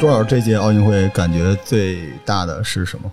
[0.00, 3.10] 周老师这届奥运会感觉最大的是什么？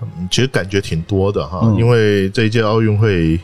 [0.00, 3.38] 嗯，其实感觉挺多的哈，嗯因为这一届奥运会，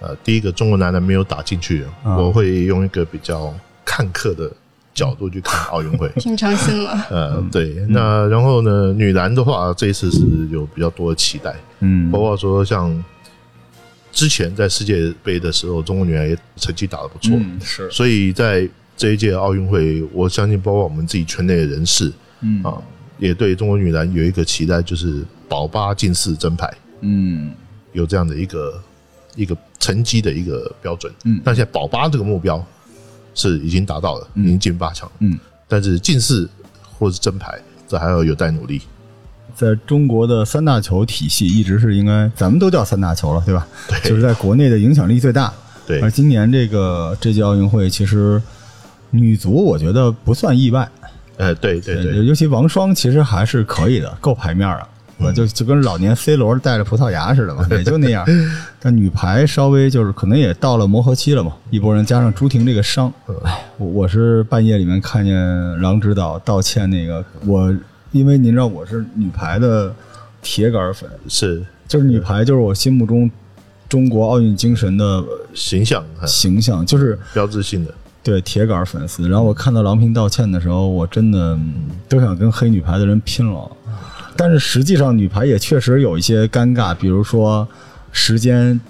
[0.00, 3.54] 呃，第一个中国男篮没有打进去，啊我会用一个比较
[3.84, 4.50] 看客的
[4.92, 6.08] 角度去看奥运会。
[6.20, 6.92] 平常心了。
[7.08, 13.02] 呃，对，那然后呢，女篮的话，这一次是有比较多的期待，嗯包括说像
[14.12, 18.68] 之前在世界杯的时候，中国女篮也成绩打得不错，嗯是所以在
[19.00, 22.76] 这一届奥运会，我相信包括我们自己圈内的人士嗯啊，
[23.18, 26.70] 也对中国女篮有一个期待，就是保八进四争牌。
[27.00, 27.50] 嗯
[27.92, 28.78] 有这样的一个
[29.36, 31.10] 一个成绩的一个标准。
[31.24, 32.62] 嗯那现在保八这个目标
[33.34, 35.10] 是已经达到了，已经进八强。
[35.20, 36.46] 嗯，但是进四
[36.98, 37.58] 或是争牌，
[37.88, 38.82] 这还要有待努力。
[39.56, 43.66] 在中国的三大球体系一直是应该，咱们都叫三大球了，对吧？
[43.88, 45.50] 对就是在国内的影响力最大。
[45.86, 48.40] 对而今年这个这届奥运会，其实
[49.10, 50.88] 女足我觉得不算意外，
[51.36, 54.86] 呃，对对呃对，尤其王霜其实还是可以的，够牌面啊。
[55.22, 58.26] 我就就跟老年 C 罗带着葡萄牙似的嘛， 也就那样。
[58.80, 63.12] 但女排稍微就是可能也到了磨合期了嘛，一拨人加上朱婷这个伤，
[63.44, 65.36] 哎，我我是半夜里面看见
[65.82, 67.70] 郎指导道歉那个，我
[68.12, 69.94] 因为您知道我是女排的
[70.40, 71.62] 铁杆粉，是。
[71.86, 73.30] 就是女排就是我心目中
[73.90, 77.92] 中国奥运精神的形象呃形象，就是标志性的。
[78.22, 79.28] 对铁杆粉丝。
[79.28, 83.70] 然后我看到郎平道歉的时候，我真的嗯都想跟黑女排的人拼了。
[84.36, 87.66] 但是实际上，女排也确实有一些尴尬，比如说
[88.10, 88.80] 时间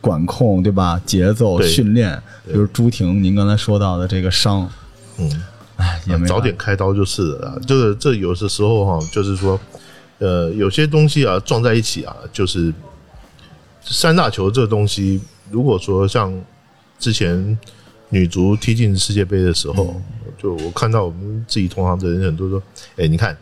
[0.00, 1.00] 管控，对吧？
[1.06, 4.68] 节奏、训练，比如朱婷，您刚才说到的这个伤，
[5.18, 5.42] 嗯，
[5.76, 7.58] 哎，也没早点开刀就是了啦。
[7.66, 9.58] 这个这有的时候哈，就是说，
[10.18, 12.74] 呃，有些东西啊撞在一起啊，就是
[13.80, 15.20] 三大球这东西，
[15.50, 16.34] 如果说像
[16.98, 17.56] 之前
[18.12, 20.00] 女足踢进世界杯的时候，
[20.36, 22.62] 就我看到我们自己同行的人很多说，
[22.96, 23.34] 哎，你看，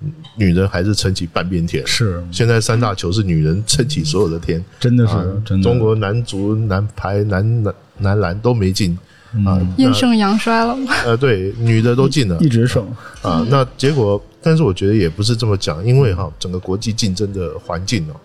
[0.00, 2.22] 嗯女人还是撑起半边天，是。
[2.30, 5.62] 现在三大球是女人撑起所有的天，真的是、啊真的。
[5.62, 8.98] 中国男足、男排、男男男篮都没进。
[9.44, 10.74] 啊，阴盛阳衰了。
[10.74, 10.92] 吗？
[11.04, 12.38] 呃，对，女的都进了。
[12.40, 12.86] 一直胜，
[13.22, 13.46] 啊。
[13.50, 18.16] 那结果，但是我觉得也不是这么讲，因为哈，整个国际竞争的环境哦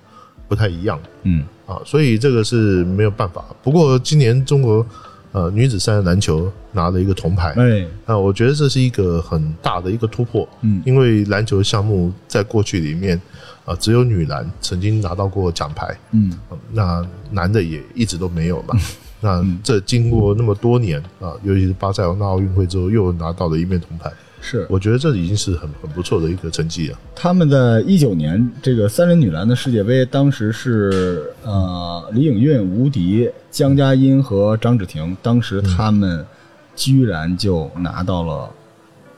[0.47, 0.97] 不太一样。
[1.23, 1.43] 嗯。
[1.65, 3.43] 啊，所以这个是没有办法。
[3.61, 4.85] 不过今年中国
[5.31, 13.19] 呃女子三人篮球拿了一个铜牌，哎，那，我觉得这是一个很大的一个突破，嗯因为篮球项目在过去里面
[13.65, 18.75] 啊，只有女篮曾经拿到过奖牌，嗯嗯那男的也一直都没有嘛。
[19.23, 24.65] 那这经过那么多年啊，尤其是巴塞罗那奥运会之后，又拿到了一面铜牌，是。
[24.69, 26.99] 我觉得这已经是很很不错的一个成绩了。
[27.15, 36.25] 他们在一九年这个三人女篮的世界杯，当时是呃李颖韵、吴迪、江佳音和张芷婷，当时他们
[36.75, 38.49] 居然就拿到了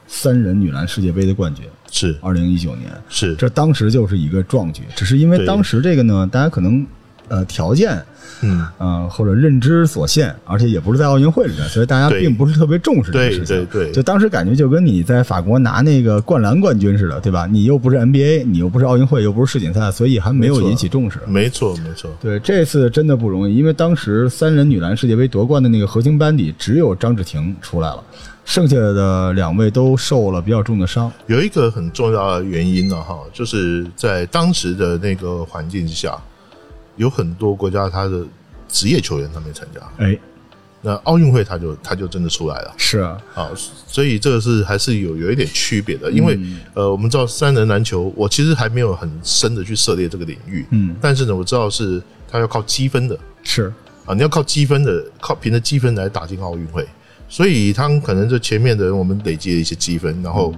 [0.06, 1.66] 三人女篮世界杯的冠军。
[1.90, 2.16] 是。
[2.22, 6.86] 二零一九年，是，这当时就是一个壮举，只是因为当时这个呢，大家可能
[7.34, 8.00] 呃条件
[8.42, 13.66] 嗯，呃或者认知所限，而且也不是在奥运会里面，所以大家并不是特别重视这个事情。
[13.66, 17.48] 对对，就当时感觉就跟你在法国拿那个灌篮冠军似的，对吧？
[17.50, 21.20] 你又不是 NBA，你又不是奥运会，又不是世锦赛，所以还没有引起重视。
[21.26, 28.04] 没错没错，对，这次真的不容易，因为当时三人女篮世界杯夺冠的那个核心班底只有张芷婷出来了，
[28.44, 31.10] 剩下的两位都受了比较重的伤。
[31.28, 36.18] 有一个很重要的原因呢，哈，就是在当时的那个环境之下，
[36.96, 38.24] 有很多国家他的
[38.68, 40.18] 职业球员他没参加，哎，
[40.82, 42.74] 那奥运会他就他就真的出来了。
[42.78, 43.50] 是啊，啊，
[43.88, 46.60] 所以这个是还是有有一点区别的，因为、嗯。
[46.74, 53.18] 呃，我们知道三人篮球，我其实还没有很深的去涉猎这个领域，嗯，但是呢，我知道是他要靠积分的。
[53.44, 53.72] 是，
[54.06, 56.86] 啊，你要靠积分的，靠凭着积分来打进奥运会，
[57.30, 60.54] 所以他们可能这前面的人我们累积了一些积分，然后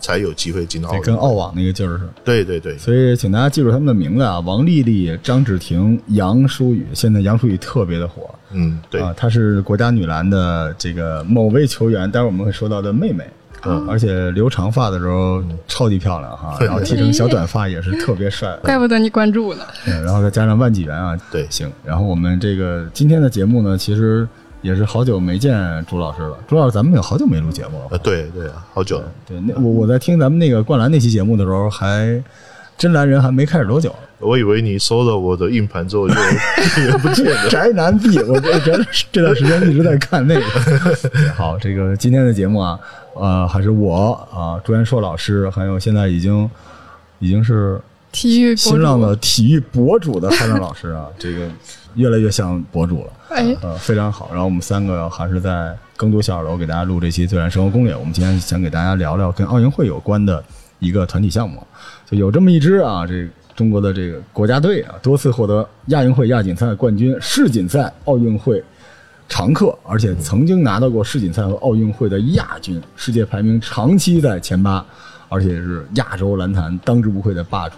[0.00, 1.16] 才有机会进到奥对，跟。
[1.16, 2.12] 澳网那个劲儿似的。
[2.24, 6.86] 对对对，所以，请大家记住他们的名字啊：王丽丽、张芷婷、杨舒雨。
[6.94, 13.24] 现在杨舒雨特别的火嗯，对，啊，她是国家女篮的这个某位球员，待会儿我们会说到的妹妹。
[13.66, 18.56] 嗯而且留长发的时候超级漂亮哈，然后剃成小短发也是特别帅。
[18.64, 19.62] 怪不得你关注呢。
[19.86, 21.70] 嗯，然后再加上万纪元啊，对行。
[21.84, 24.26] 然后我们这个今天的节目呢，其实
[24.62, 26.36] 也是好久没见朱老师了。
[26.46, 27.86] 朱老师，咱们有好久没录节目了。
[27.90, 29.04] 呃，对对啊，好久了。
[29.26, 32.22] 对，那我我在听咱们那个灌篮那期节目的时候，还
[32.76, 36.14] 真来人还没开始多久，我以为你收了我的硬盘之后就
[36.82, 37.48] 也不见了。
[37.50, 40.42] 宅男币，我这这这段时间一直在看那个。
[41.36, 42.78] 好，这个今天的节目啊，
[43.14, 46.48] 呃，还是我啊，朱元硕老师，还有现在已经
[47.18, 47.80] 已经是
[48.12, 51.48] 体育博新浪的，体育博主的汉亮老师啊，这个
[51.94, 54.28] 越来越像博主了，哎，呃，非常好。
[54.30, 57.94] 然后我们三个还是在更多小二楼给大家录这期《自然生活攻略》。
[57.98, 60.42] 我们今天想给大家聊聊跟奥运会有关的
[60.78, 61.64] 一个团体项目，
[62.10, 68.62] 就有这么一支啊，这中国的这个国家队啊，多次获得亚运会亚锦赛冠军、世锦赛、奥运会
[69.28, 74.84] 常客，而且曾经拿到过世锦赛和奥运会的亚军，世界排名长期在前八，
[75.28, 77.76] 而且是亚洲篮坛当之无愧的霸主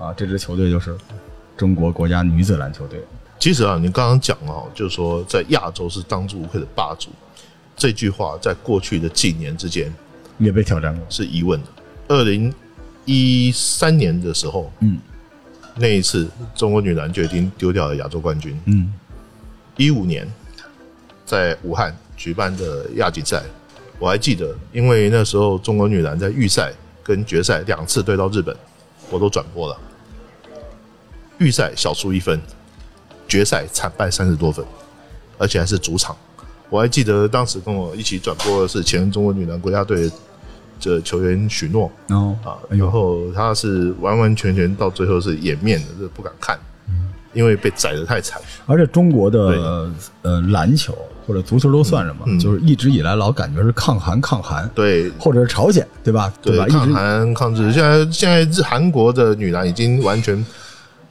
[0.00, 0.14] 啊！
[0.16, 0.96] 这支球队就是
[1.56, 2.98] 中国国家女子篮球队。
[3.38, 7.10] 其实啊，你刚刚讲哦，就是说在亚洲是当之无愧的霸主，
[7.76, 9.92] 这句话在过去的几年之间
[10.38, 11.66] 也被挑战过，是疑问的。
[12.08, 12.52] 二零
[13.04, 14.98] 一三年的时候，嗯
[15.76, 18.58] 那一次中国女篮就已经丢掉了亚洲冠军。
[18.64, 18.92] 嗯
[19.76, 20.26] 一五年
[21.24, 23.42] 在武汉举办的亚锦赛，
[23.98, 26.72] 我还记得，因为那时候中国女篮在预赛
[27.02, 28.54] 跟决赛两次对到日本，
[29.08, 29.78] 我都转播了。
[31.40, 32.38] 预赛小输一分，
[33.26, 34.64] 决赛惨败三十多分，
[35.38, 36.14] 而且还是主场。
[36.68, 40.08] 我还记得当时跟我一起转播的是前中国女篮国家队
[40.80, 46.58] 的球员许诺然后啊，然后他是完完全全到最后是掩面的，就是不敢看，
[47.32, 48.40] 因为被宰的太惨。
[48.66, 49.90] 而且中国的
[50.22, 50.96] 呃篮球
[51.26, 52.22] 或者足球都算什么？
[52.26, 56.32] 嗯就是一直以来老感觉是抗韩抗韩，对，或者是朝鲜，对吧？
[56.42, 56.66] 对吧？
[56.68, 60.44] 抗韩抗日，现在现在日韩国的女篮已经完全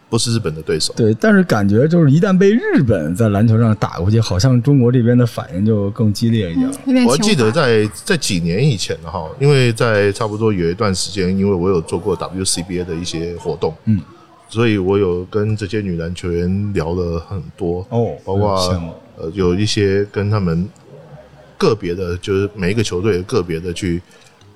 [0.10, 0.94] 不是日本的对手。
[0.98, 6.76] 对，但是感觉就是一旦被日本在篮球上打过去，好像中国这边的反应就更激烈一点了。
[7.06, 14.02] 我还记得在在几年以前哈，因为在差不多有一段时间，因为我有做过 WCBA 的一些活动，嗯，
[14.50, 18.56] 所以我有跟这些女篮球员聊了很多哦包括
[19.18, 20.68] 呃有一些跟他们
[21.58, 24.02] 个别的，就是每一个球队个别的去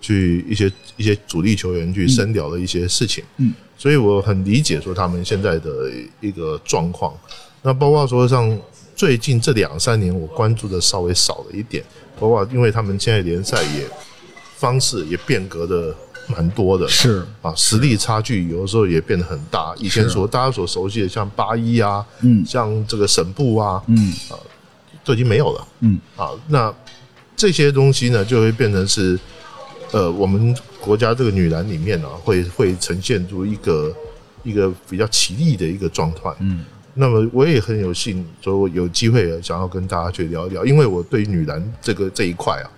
[0.04, 5.90] 去一些一些主力球员去深聊的一些事情，嗯，所以我很理解说他们现在的
[6.20, 7.14] 一个状况。
[7.62, 8.60] 那包括说像
[8.94, 11.82] 最近这两三年，我关注的稍微少了一点，
[12.20, 13.88] 包括因为他们现在联赛也
[14.58, 15.96] 方式也变革的
[16.28, 19.74] 蛮多的，是，啊，实力差距有的时候也变得很大。
[19.78, 22.46] 以前所大家所熟悉的像八一啊，嗯。
[22.46, 24.12] 像这个省部啊，嗯。
[24.30, 24.36] 啊
[25.06, 25.68] 都已经没有了。
[25.80, 25.98] 嗯。
[26.18, 26.32] 啊。
[26.50, 26.74] 那
[27.36, 29.18] 这些东西呢，就会变成是
[29.94, 33.96] 呃，我们国家这个女篮里面呢、会会呈现出一个
[34.44, 36.30] 一个比较奇异的一个状态。
[36.40, 42.70] 嗯那么我也很有幸，说有机会想要跟大家去聊一聊，因为我对女篮这个这一块啊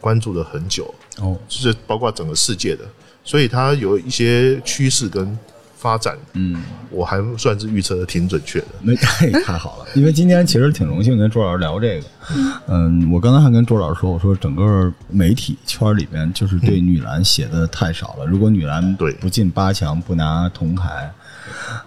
[0.00, 2.84] 关注了很久，哦就是包括整个世界的，
[3.22, 5.38] 所以它有一些趋势跟
[5.84, 8.68] 发展，嗯，我还算是预测的挺准确的。
[8.80, 12.06] 那 太太好了，因为今天其实挺荣幸跟朱老师聊这个。
[12.68, 18.24] 嗯，我刚才还跟朱老师说，我说整个媒体圈里边就是对女篮写的太少了。
[18.24, 21.12] 如果女篮对不进八强，不拿铜牌，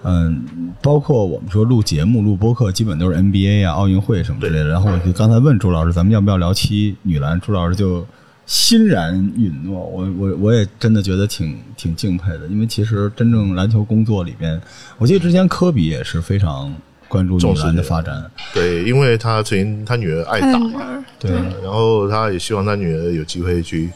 [0.04, 0.46] 嗯，
[0.80, 4.68] 包括我们说录节目、录播客，基本都是 NBA 啊、奥运会什么之类的。
[4.68, 7.42] 然后我就刚才问朱老师，咱们要不要聊期女篮？
[7.42, 8.06] 朱老师就
[8.48, 9.80] 欣然允诺。
[9.80, 14.60] 我我我也真的觉得挺挺敬佩的，因为其实真正篮球工作里边，
[14.98, 16.74] 我记得之前科比也是非常
[17.08, 18.32] 关注女篮的发展。
[18.54, 21.30] 对，因为他曾经他女儿爱打嘛，对，
[21.62, 23.92] 然后他也希望他女儿有机会去。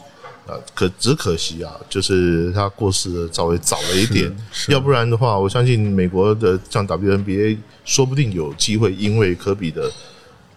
[0.47, 9.89] 啊，可只可惜啊，就是他过世的稍微早了一点，是要不然的话，我相信美国的像 WNBA 说不定有机会因为科比的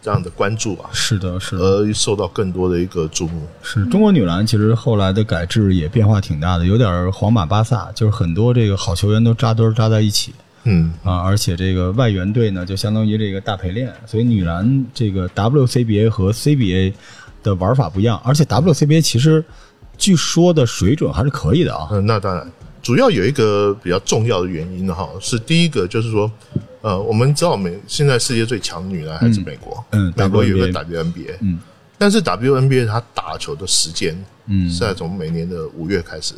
[0.05, 1.65] 这样的关注啊，是的，是的。
[1.65, 3.41] 而受到更多的一个注目。
[3.63, 10.35] 是中国女篮其实后来的改制也变化挺大的，有点皇马巴萨，就是很多这个好球员都扎堆儿扎在一起
[10.65, 16.93] 嗯，啊，而且这个外援队呢就相当于这个大陪练，所以女篮这个 WCBA 和 CBA
[17.43, 19.43] 的玩法不一样，而且 WCBA 其实
[19.97, 21.89] 据说的水准还是可以的啊。
[21.93, 22.47] 嗯，那当然，
[22.85, 26.31] 主要有一个比较重要的原因哈，是第一个就是说，
[26.83, 31.57] 呃，我们知道美现在世界最强的女篮还是美国，嗯美国有个 WNBA
[31.97, 34.15] 但是 WNBA 它打球的时间，
[34.49, 36.35] 嗯是在从每年的五月开始，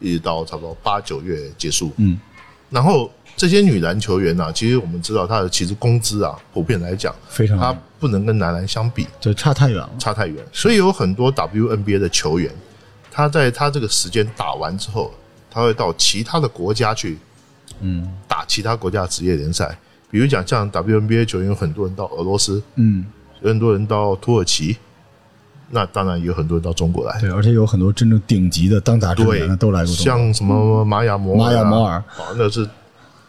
[0.00, 2.18] 一直到差不多八九月结束，嗯。
[2.70, 9.88] 然后这些女篮球员呢、其实我们知道她的其实工资啊，普遍来讲，非常她不能跟男篮相比，对差太远了。
[9.96, 12.50] 差太远，所以有很多 WNBA 的球员，
[13.12, 15.14] 他在他这个时间打完之后，
[15.54, 17.16] 他会到其他的国家去
[17.80, 19.78] 嗯打其他国家的职业联赛。
[20.10, 23.04] 比如讲，像 WNBA 球员，有很多人到俄罗斯，嗯，
[23.40, 24.76] 有很多人到土耳其，
[25.70, 27.20] 那当然也有很多人到中国来。
[27.20, 29.92] 对，而且有很多真正顶级的当打之年的都来过。
[29.92, 32.04] 像什么玛雅摩尔啊、玛雅摩尔啊，
[32.36, 32.68] 那是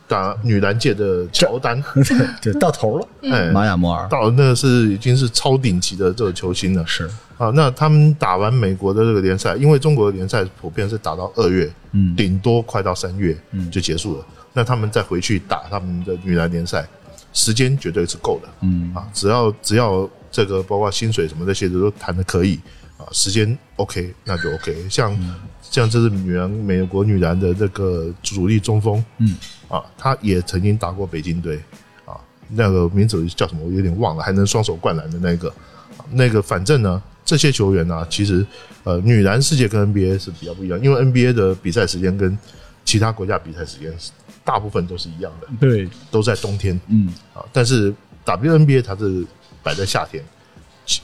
[0.08, 1.82] 打女篮界的乔丹，
[2.42, 3.08] 对，到头了。
[3.24, 6.86] 哎，玛雅摩尔到那是已经是超顶级的这个球星了。
[6.86, 14.26] 是，啊，那他们打完美国的这个联赛，因为中国的联赛普遍是打到二月，嗯顶多快到三月，嗯就结束了。
[14.54, 16.88] 那他们再回去打他们的女篮联赛，
[17.34, 22.60] 时间绝对是够的，嗯啊，只要只要这个包括薪水什么这些的都谈的可以
[22.98, 24.88] 啊，时间 OK 那就 OK。
[24.90, 25.36] 像、嗯
[25.76, 29.36] 像这是女篮美国女篮的这个主力中锋，嗯。
[29.68, 31.60] 啊，他也曾经打过北京队
[32.06, 32.16] 啊，
[32.50, 35.50] 那个名字叫什么我有点忘了，还能双手灌篮的那个，
[35.98, 38.46] 啊那个反正呢，这些球员呢、其实
[38.84, 42.38] 呃，女篮世界跟 NBA 是比较不一样，因为 NBA 的比赛时间跟
[42.86, 44.12] 其他国家比赛时间是
[44.46, 46.80] 大部分都是一样的，对，都在冬天。
[46.88, 47.12] 嗯。
[47.34, 49.26] 啊，但是 WNBA 它是
[49.62, 50.24] 摆在夏天，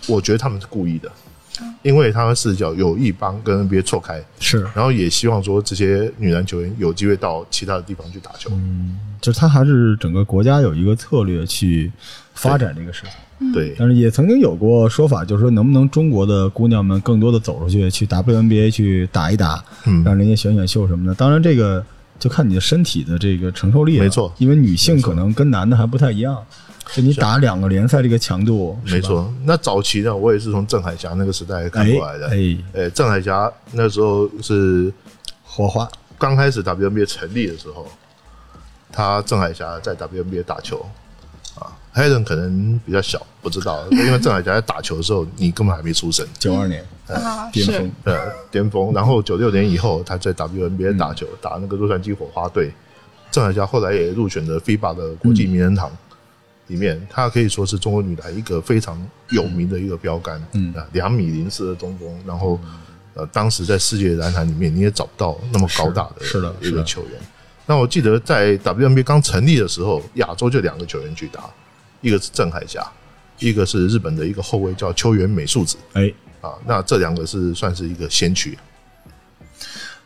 [0.07, 1.11] 我觉得他们是故意的，
[1.83, 8.49] 因为他们视角有意帮跟 NBA 错开，是，然后也希望说这些女篮球员有机会到其他的地方去打球。
[8.53, 11.91] 嗯就是他还是整个国家有一个策略去
[12.33, 13.53] 发展这个事情。
[13.53, 21.13] 对，但是也曾经有过说法，就是说能不能中国的姑娘们更多的走出去，去 WNBA 去打一打，嗯让人家选选秀什么的。
[21.13, 21.85] 当然，这个
[22.19, 24.03] 就看你的身体的这个承受力了。
[24.03, 26.43] 没错因为女性可能跟男的还不太一样，
[26.93, 28.99] 就你打两个联赛这个强度，没。
[28.99, 29.31] 错。
[29.45, 32.27] 那早期呢，我也是从郑海霞那个时代看过来的。
[32.27, 34.91] 哎，呃，郑海霞那时候是
[35.43, 37.87] 火花，刚开始 WNBA 成立的时候，
[38.91, 40.85] 他郑海霞在 WNBA 打球
[41.55, 41.71] 啊。
[41.93, 48.17] Helen 可能比较小，不知道，因为郑海霞在打球的时候，你根本还没出生，九二年啊，巅峰，呃，
[48.49, 48.93] 巅峰。
[48.93, 52.71] 然后九六年以后，他在 WNBA 打球，打那个洛杉矶火花队。
[53.29, 55.89] 郑海霞后来也入选了 FIBA 的国际名人堂
[56.71, 58.97] 里面，她可以说是中国女排一个非常
[59.29, 60.41] 有名的一个标杆。
[60.53, 62.57] 嗯啊，两米零四的中锋，然后
[63.13, 67.19] 呃，当时在世界篮坛里面你也找不到那么高大的是是的一个球员。
[67.65, 71.49] 那我记得在 WNBA 刚成立的时候，亚洲就两个球员去打，
[71.99, 72.85] 一个是郑海霞，
[73.39, 76.53] 一个是日本的一个后卫叫秋元美树子哎，啊。
[76.65, 78.57] 那这两个是算是一个先驱。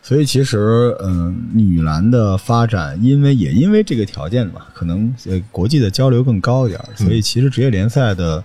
[0.06, 8.40] 所以其实，嗯、女篮的发展，因为也因为这个条件嘛，可能呃国际的交流更高一点，所以其实职业联赛的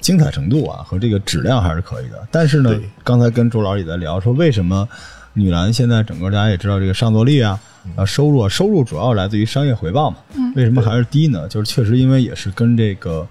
[0.00, 2.26] 精彩程度啊和这个质量还是可以的。
[2.30, 4.88] 但是呢，刚才跟周老师也在聊说，为什么
[5.34, 7.60] 女篮现在整个大家也知道这个上座率啊。
[7.94, 10.16] 啊，收入啊，收入主要来自于商业回报嘛。
[10.56, 11.46] 为什么还是低呢？
[11.46, 13.26] 就是确实因为也是跟这个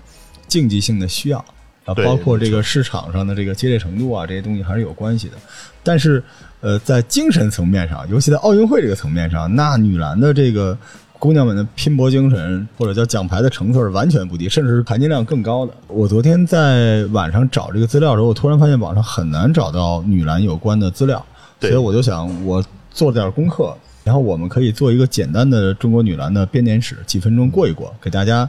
[0.47, 1.39] 竞技性的需要
[1.85, 5.33] 啊，包括这个市场上的这个激烈程度啊，这些东西还是有关系的。
[5.81, 6.21] 但是，
[6.61, 10.77] 呃，在精神层面上，尤其在奥运会这个层面上，那女篮的这个
[11.17, 15.73] 姑娘们的拼搏精神，或者叫奖牌的成分是完全不低，甚至是含金量更高的。
[15.87, 21.25] 我昨天在晚上找这个资料的时候，我突然发现网上很难找到女篮有关的资料，
[21.59, 28.47] 所以我就想我做了点功课，然后我们可以做一个简单的中国女篮的编年史，几分钟过一过，给大家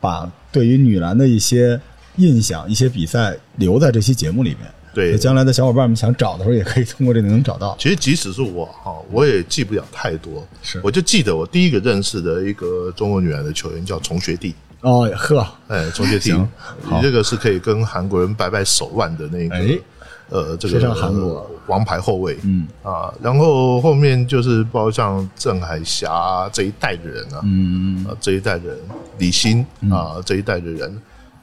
[0.00, 1.80] 把对于女篮的一些
[2.16, 4.70] 印象、一些比赛留在这期节目里面。
[5.06, 5.18] 对。
[5.18, 7.76] 将来的小伙伴们想找的时候，也可以通过这个能找到。
[7.78, 10.80] 其实即使是我哈，我也记不了太多，是。
[10.82, 19.78] 我就记得我第一个认识的一个中国女篮的球员叫崇学弟，哦，呵，哎，崇学弟你这个是可以跟韩国人掰掰手腕的那个，哎。
[20.30, 21.22] 呃，这个非常韩国？
[21.22, 22.68] 呃王牌后卫，嗯。
[22.82, 28.78] 啊，然后后面就是包括像郑海霞这一代的人啊，嗯，啊这一代的人，
[29.16, 31.00] 李欣啊这一代的人，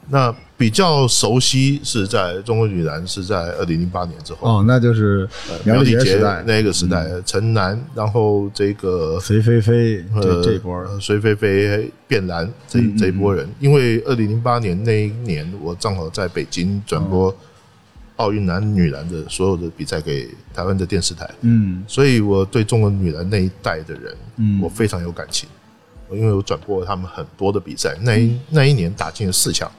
[0.08, 5.28] 那比较熟悉是在中国女篮是在二零零八年之后，哦，那就是
[5.64, 17.34] 苗苗丽杰那个时代，陈楠，然后这个隋菲菲这呃这波隋菲菲、卞兰这这一波人，因为二零零八年那一年，我正好在北京转播
[18.16, 21.84] 奥运男女篮的所有的比赛给台湾的电视台，嗯。
[21.86, 24.58] 所以我对中国女篮那一代的人，嗯。
[24.62, 25.46] 我非常有感情，
[26.10, 29.70] 因为我转播了他们很多的比赛，那一那一年打进了四强，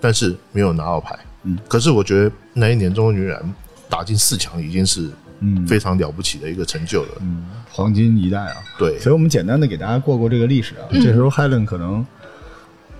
[0.00, 1.18] 但是没有拿到牌。
[1.44, 3.54] 嗯，可是我觉得那一年中国女篮
[3.88, 5.08] 打进四强已经是
[5.40, 7.08] 嗯，非常了不起的一个成就了。
[7.20, 8.56] 嗯黄金一代啊。
[8.76, 10.82] 对，所以我们简单的给大家过过这个历史啊。
[10.90, 12.04] 这时候 Helen 可能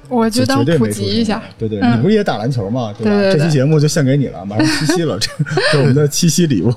[0.09, 1.43] 我就当普及一下。
[1.59, 2.95] 对对，嗯你不是也打篮球吗？
[2.97, 3.11] 对吧？
[3.11, 6.73] 对对对这期节目就献给你了，马上七夕了， 这这是我们的七夕礼物。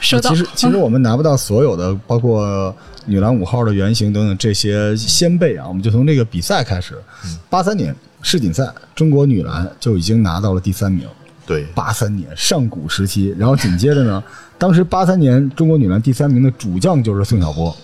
[0.00, 0.30] 收到。
[0.30, 2.74] 其实其实我们拿不到所有的，包括
[3.06, 6.94] 女篮五号的原型等等这些先辈啊，我们就从这个比赛开始。
[7.48, 11.06] 八三年世锦赛，中国女篮就已经拿到了第三名。
[11.46, 14.22] 对，八三年上古时期，然后紧接着呢，
[14.58, 17.74] 当时八三年中国女篮第三名的主将就是宋晓波，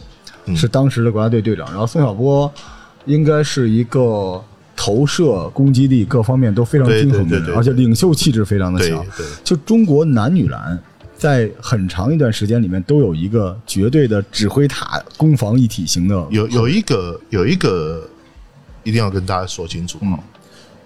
[0.46, 1.66] 嗯是当时的国家队队长。
[1.68, 2.52] 然后宋晓波
[3.04, 4.42] 应该是一个
[4.74, 9.04] 投射、攻击力各方面都非常均衡的人，而且领袖气质非常的对强。
[9.16, 10.76] 对就中国男女篮
[11.22, 16.26] 在很长一段时间里面都有一个绝对的指挥塔、攻防一体型的。
[16.30, 18.04] 有有一个有一个
[18.82, 20.18] 一定要跟大家说清楚嗯，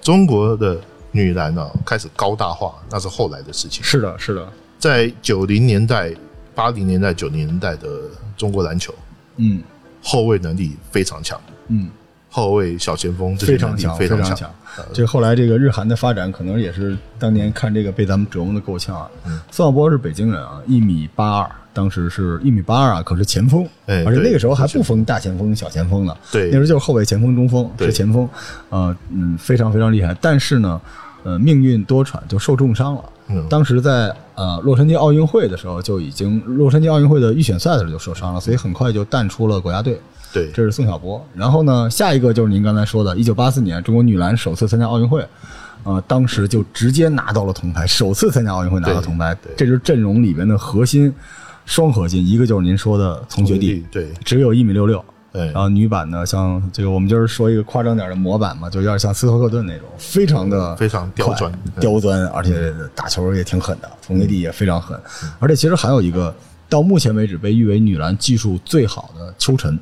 [0.02, 0.78] 中国的
[1.11, 3.83] 女篮呢开始高大化，那是后来的事情。
[3.83, 4.47] 是的，是的，
[4.78, 6.12] 在九零年代、
[6.55, 7.88] 八零年代、九零年代的
[8.37, 8.95] 中国篮球，
[9.37, 9.62] 嗯。
[10.02, 11.88] 后卫能力非常强，嗯
[12.37, 14.09] 后卫、小前锋这些能力非常强，非。
[14.09, 14.50] 常强。
[14.93, 19.09] 这后来这个日韩的发展，可能也是当年看这个被咱们折磨的够呛啊。
[19.25, 28.28] 嗯孙晓波是北京人啊，一米八二，当时是一米八二啊，可是前锋，而且那个时候还不分大前锋、小前锋呢，对那时候就是后卫、前锋、中锋对是前锋，
[28.69, 30.14] 呃嗯，非常非常厉害。
[30.21, 30.78] 但是呢，
[31.23, 33.02] 呃，命运多舛，就受重伤了。
[33.28, 39.99] 嗯当时在呃洛杉矶奥运会的时候就已经，洛杉矶奥运会的预选赛的时候就受伤了，所以很快就淡出了国家队。
[40.37, 41.25] 对，这是宋晓波。
[41.35, 45.26] 然后呢，下一个就是您刚才说的，一九八四年中国女篮首次参加奥运会，
[45.85, 51.11] 呃，当时就直接拿到了铜牌，首次参加奥运会拿到铜牌对对，这就是阵容里边的核心，
[51.64, 55.02] 双核心，一个就是您说的丛学弟，对只有一米六六。
[55.33, 64.99] 对然后女版呢，像这个我们就是说一个夸张点的模板嘛，就有点像斯托克顿那种，非常的非常刁钻刁钻，而且打球也挺狠的，丛学弟也非常狠。
[65.38, 66.35] 而且其实还有一个，
[66.71, 69.78] 到目前为止被誉为女篮技术最好的秋晨，啊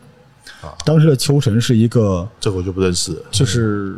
[0.84, 3.16] 当时的秋晨是一个，这个我就不认识。
[3.30, 3.96] 就是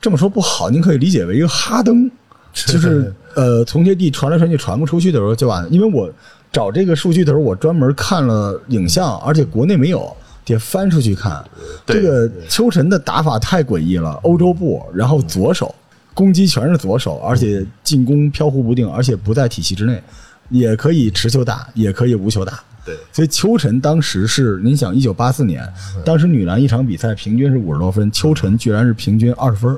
[0.00, 2.10] 这么说不好，您可以理解为一个哈登，
[2.52, 5.66] 就是呃，从这地传来传去传不出去的时候就把。
[5.68, 6.10] 因为我
[6.52, 10.16] 找这个数据的时候，我专门看了影像，而且国内没有。
[10.48, 11.44] 得翻出去看，
[11.84, 14.12] 这个秋晨的打法太诡异了。
[14.22, 15.74] 欧洲步，然后左手
[16.14, 20.00] 攻击全是左手，而且进攻飘忽不定，而且不在体系之内，
[20.48, 22.62] 也可以持球打，也可以无球打。
[22.86, 25.68] 对，所以秋晨当时是，您想，一九八四年，
[26.04, 29.76] 当时女篮一场比赛平均是五十多分，秋晨居然是平均二十分，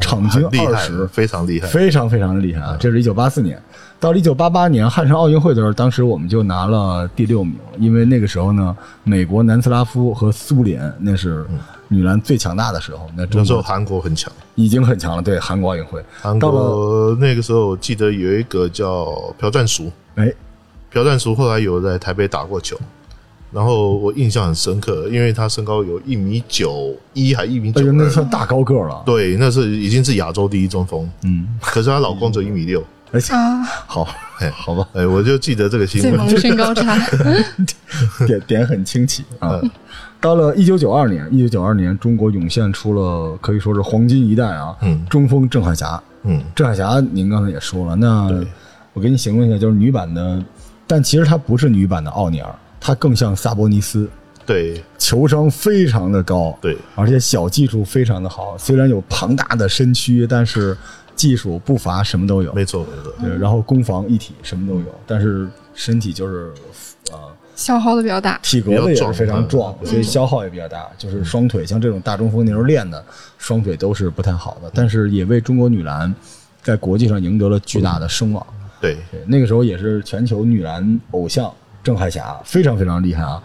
[0.00, 1.68] 场均很厉害二十，，非常厉害。
[1.68, 2.76] 非常非常的厉害啊！
[2.80, 3.60] 这是一九八四年，
[4.00, 11.44] 到了一九八八年汉城奥运会的时候，当时我们就拿了第六名，因为那个时候呢，美国、南斯拉夫和苏联那是
[11.88, 15.22] 女篮最强大的时候，那那时候韩国很强，已经很强了。
[15.22, 20.32] 对，韩国奥运会韩国那个时候我记得有一个叫朴赞淑，哎，
[20.90, 22.76] 朴赞淑后来有在台北打过球，
[23.52, 29.02] 然后我印象很深刻，因为他身高有一米九一还一米九哎呦，那，算大高个了。
[29.06, 36.38] 对，那是已经是亚洲第一中锋，嗯，可是她老公只有一米六，而且啊，好，哎好吧，哎，我就记得这个新闻。
[36.38, 36.96] 身高差，
[38.26, 39.60] 点点很清奇啊。
[39.62, 39.70] 嗯。
[40.20, 45.06] 到了一九九二年，一九九二年，中国涌现出了可以说是黄金一代啊，嗯。
[45.08, 46.02] 中锋郑海霞。
[46.24, 48.28] 嗯，郑海霞，您刚才也说了，那
[48.92, 50.42] 我给你形容一下，就是女版的，
[50.88, 54.10] 但其实她不是女版的奥尼尔，她更像萨博尼斯，
[54.44, 54.82] 对。
[54.98, 60.76] 球商非常的高，对，而且小技术非常的好，虽然有庞大的身躯，但是
[61.16, 66.52] 技术步伐什么都有，没错没错，对，然后攻防一体什么都有，但是身体就是
[67.10, 68.38] 啊消耗的比较大。
[68.42, 70.86] 体格子也是非常壮，壮所以消耗也比较大。
[70.98, 73.02] 就是双腿，像这种大中锋那时候练的，
[73.38, 76.14] 双腿都是不太好的，但是也为中国女篮
[76.62, 78.46] 在国际上赢得了巨大的声望。
[78.80, 83.42] 对对，那个时候也是全球女篮偶像郑海霞，非常非常厉害啊。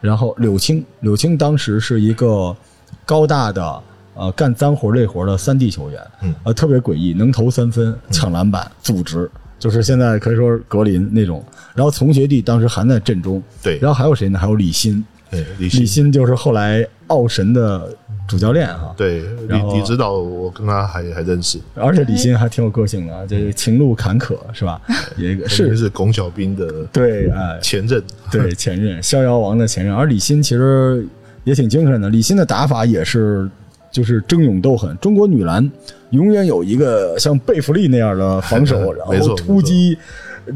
[0.00, 2.56] 然后柳青，柳青当时是一个
[3.04, 3.82] 高大的
[4.14, 11.44] 呃干脏活累活的三 D 球员，嗯呃特别诡异，能投三分、抢篮板、组织，就是现在可以说格林那种。
[11.74, 14.38] 然后从学弟当时还在阵中，对然后还有谁呢？
[14.38, 17.94] 还有李欣，对，李李欣，欣就是后来奥神的
[18.30, 24.80] 主教练哈、对然后李李指导，我跟他还还认识，而且李欣还挺有个性的啊，就是情路坎坷是吧？
[25.16, 25.76] 也是是。
[25.76, 31.04] 是龚小兵的对，哎，前任，对 前任逍遥王的前任，而李欣其实
[31.42, 32.08] 也挺精神的。
[32.08, 33.50] 李欣的打法也是
[33.90, 34.96] 就是争勇斗狠。
[34.98, 35.68] 中国女篮
[36.10, 39.98] 永远有一个像贝弗利那样的防守， 然后没错突击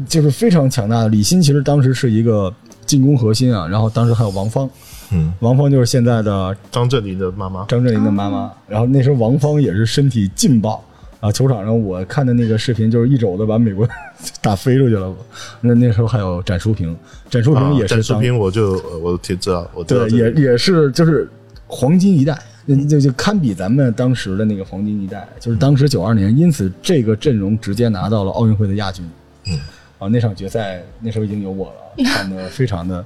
[0.07, 1.09] 就是非常强大的。
[1.09, 2.53] 李欣其实当时是一个
[2.85, 4.69] 进攻核心啊，然后当时还有王芳，
[5.11, 8.51] 嗯，王芳就是现在的张镇麟的妈妈，张镇麟的妈妈。
[8.67, 10.83] 然后那时候王芳也是身体劲爆
[11.19, 13.87] 啊，球场上我看的那个视频就是一肘子把美国
[14.41, 15.13] 打飞出去了。
[15.61, 16.95] 那那时候还有展淑萍，
[17.29, 21.29] 展淑萍啊也是当展淑萍，我就呃我挺知道，我知道对，也也是就是
[21.67, 22.37] 黄金一代，
[22.67, 29.07] 就就就堪比咱们当时的那个黄金一代，就是当时九二年，因此这个阵容直接拿到了奥运会的亚军。
[29.47, 29.59] 嗯，
[29.99, 33.05] 啊，那场决赛那时候已经有我了，看的非常的。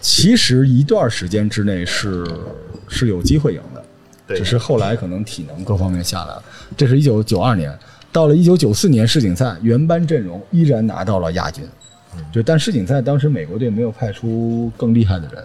[0.00, 2.26] 其实一段时间之内是
[2.88, 6.42] 是有机会赢的，只是后来可能体能各方面下来了。
[6.76, 7.76] 这是一九九二年，
[8.12, 11.64] 到了一九九四年世锦赛，原班阵容依然拿到了亚军。
[12.32, 15.44] 就但世锦赛当时美国队没有派出更厉害的人，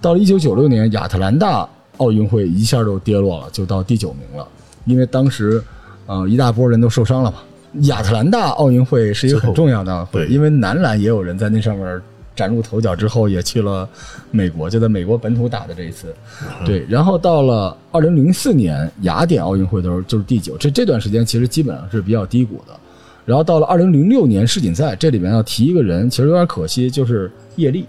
[0.00, 4.46] 到了一九九六年亚特兰大奥运会一下就跌落了，就到第九名了，
[4.84, 5.62] 因为当时
[6.06, 7.38] 呃一大波人都受伤了嘛。
[7.82, 12.00] 亚特兰大奥运会是一个很重要的会，对因为男篮也有人在那上面
[12.34, 13.88] 崭露头角之后，也去了
[14.30, 16.14] 美国，就在美国本土打的这一次。
[16.64, 22.74] 对，然后到了二零零四年雅典奥运会的时候，就是第九，这这段时间其实基本上是比较低谷的。
[23.24, 27.86] 然后到了二零零六年世锦赛，这里面要提一个人，其实有点可惜，就是叶丽，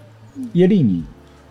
[0.54, 1.04] 叶丽你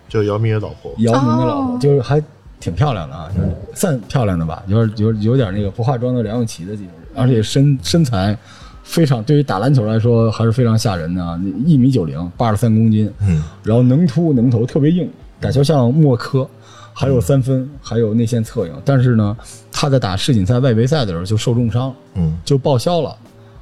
[0.10, 2.24] 就姚明的老婆，姚明的老婆，哦就是还
[2.60, 8.36] 挺漂亮的啊，就是算漂亮的吧，有点有有点那个不化妆的梁咏琪的劲，而且身身材
[8.86, 15.10] 非常，对于打篮球来说还是非常吓人的啊，一米九零，八十三公斤，嗯，然后能突能投，特别硬，
[15.42, 16.48] 打球像默科，
[16.94, 19.36] 还有三分，还有内线策应，但是呢，
[19.72, 23.14] 他在打世锦赛外围赛的时候就受重伤，嗯，就报销了。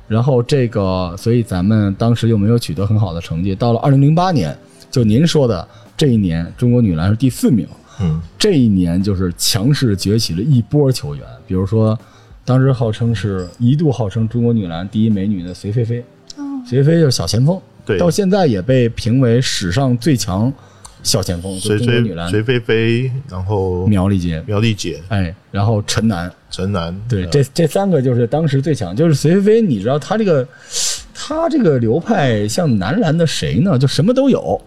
[0.07, 3.55] 然后这个，所以咱们当时又没有取得很好的成绩。
[3.55, 4.55] 到了二零零八年，
[4.91, 7.65] 就您说的这一年，中国女篮是第四名。
[8.01, 11.97] 嗯，这一年就是强势崛起了一波球员，比如说，
[12.45, 16.03] 当时号称是一度号称中国女篮第一美女的隋菲菲，
[16.67, 17.97] 隋菲菲就是小前锋，对。
[17.97, 20.51] 到现在也被评为史上最强
[21.03, 22.29] 小前锋，就隋中国女篮。
[22.29, 27.29] 隋隋菲菲，然后苗丽杰，苗丽姐、哎，然后陈楠，陈楠，对，呃。
[27.29, 30.47] 这这三个就是当时最强，就是隋菲菲，你知道她这个
[31.13, 33.77] 她这个流派像男篮的谁呢？
[33.77, 34.61] 就什么都有，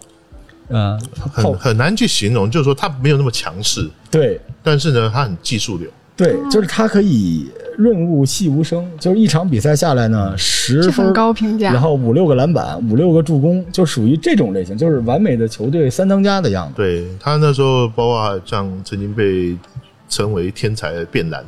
[0.69, 4.39] 嗯、很很难去形容，就是说他没有那么强势，对。
[4.63, 11.71] 但是呢，他很技术流，对，就是他可以润物细无声，就是一场比赛下来呢，十分高评价。
[11.71, 16.73] 然后五六个篮板，五六个助攻，就属于这种类型，就是完美的球队三当家的样子。
[16.77, 19.55] 对他那时候包括像曾经被
[20.09, 21.45] 称为天才的变蓝，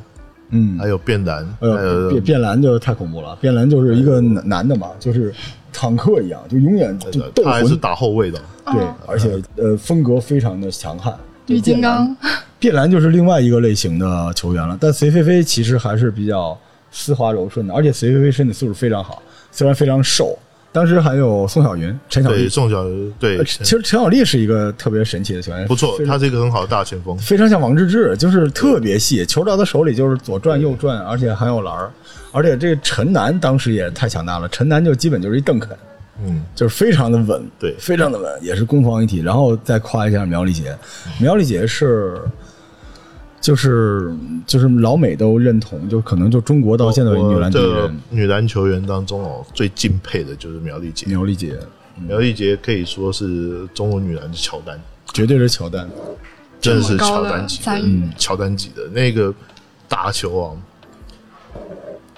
[0.52, 5.34] 嗯，还有变蓝，呃，有变变蓝就太恐怖了，变蓝就是一个男男的嘛，就是
[5.74, 11.12] 坦克一样，就永远就斗他还是，打后卫的，对，而且呃风格非常的强悍。
[11.48, 12.16] 女金刚，
[12.60, 16.56] 变蓝就是另外一个类型的球员了，但隋菲菲其实还是比较
[16.92, 20.38] 丝滑柔顺的，而且隋菲菲身体素质非常好，虽然非常瘦。
[20.72, 22.84] 当时还有宋晓云、陈晓，丽，宋小
[23.20, 31.92] 对呃，其实陈晓丽是一个特别神奇的球员，不错非，常他是一个很好的大前锋，非常像王治郅，就是特别细，球到他手里就是左转右转，而且还有篮儿，
[32.32, 35.76] 而且这个陈楠当时也太强大了，陈楠就基本就是一邓肯，
[36.24, 39.22] 嗯，就是非常的稳，对非常的稳，也是攻防一体。
[39.22, 40.78] 然后再夸一下苗丽杰，
[41.20, 42.22] 苗丽杰是。
[43.42, 44.14] 就是
[44.46, 47.52] 就是老美都认同，就可能就中国到现在为止女篮
[48.10, 51.58] 女篮球员当中哦，最敬佩的就是苗丽杰，苗丽杰
[52.08, 54.80] 苗丽杰可以说是中国女篮的乔丹，
[55.14, 55.90] 绝对是乔丹。
[56.62, 59.34] 真的是乔丹级的嗯，乔丹级的那个
[59.88, 60.52] 打球啊，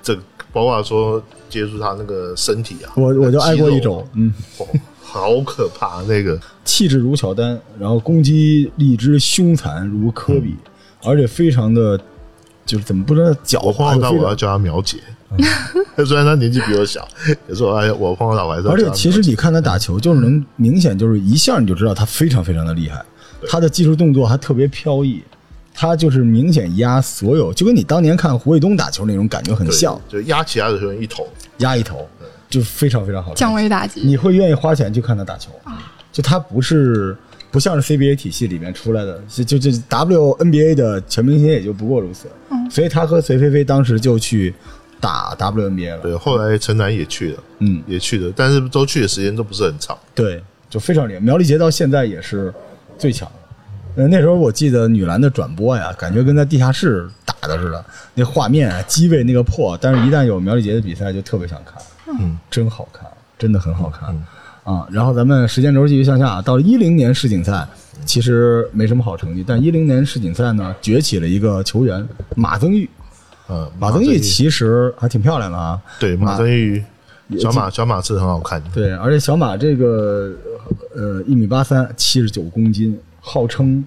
[0.01, 0.17] 这
[0.51, 4.65] 包括说接触他那个身体啊，我我就爱过一种，嗯，哦，
[4.99, 10.55] 好可怕那个，气质如乔丹，然后攻击力之凶残如科比，
[11.03, 11.99] 而且非常的
[12.65, 14.97] 就是怎么不知道狡我碰到我要叫他苗姐，
[16.05, 17.07] 虽然他年纪比我小，
[17.47, 23.03] 可是我哎我碰到他我还是而且其实你看他打球，就是能明显就是一下你就知道他非常非常的厉害，
[23.47, 25.21] 他的技术动作还特别飘逸，
[25.73, 32.07] 他就是明显压所有，就跟你当年看胡卫东打球那种感觉很像，就压其他的球员一头，压一头，
[32.49, 33.33] 就非常非常好。
[33.33, 34.01] 降维打击。
[34.01, 35.49] 你会愿意花钱去看他打球，
[36.11, 37.15] 就他不是
[37.51, 42.27] 不像是 CBA 体系里面出来的，就就就 WNBA 的全明星也就不过如此。
[42.69, 44.53] 所以他和隋菲菲当时就去
[44.99, 46.01] 打 WNBA 了。
[46.01, 49.97] 对，后来陈楠也去了，嗯，也去了，但是都去的时间都不是很长。
[50.15, 51.19] 对，就非常厉害。
[51.19, 52.53] 苗丽杰到现在也是
[52.97, 54.01] 最强的。
[54.01, 61.75] 呃，那时候我记得女篮的转播呀，感觉跟在地下室打的似的，那画面啊，机位那个破，但是一旦有苗丽杰的比赛，就特别想看。
[62.17, 63.05] 嗯，真好看，
[63.37, 64.15] 真的很好看、
[64.63, 64.87] 啊。
[64.91, 67.67] 然后咱们时间轴继续向下，到了一零年世锦赛，
[68.05, 72.89] 其实没什么好成绩，但一零年世锦赛呢，崛起了一个球员马增玉。
[73.47, 76.81] 呃，马增玉其实还挺漂亮的啊，对马增玉，
[77.37, 80.31] 小马小马是很好看的，对，而且小马这个
[80.95, 83.83] 呃一米八三，七十九公斤，号称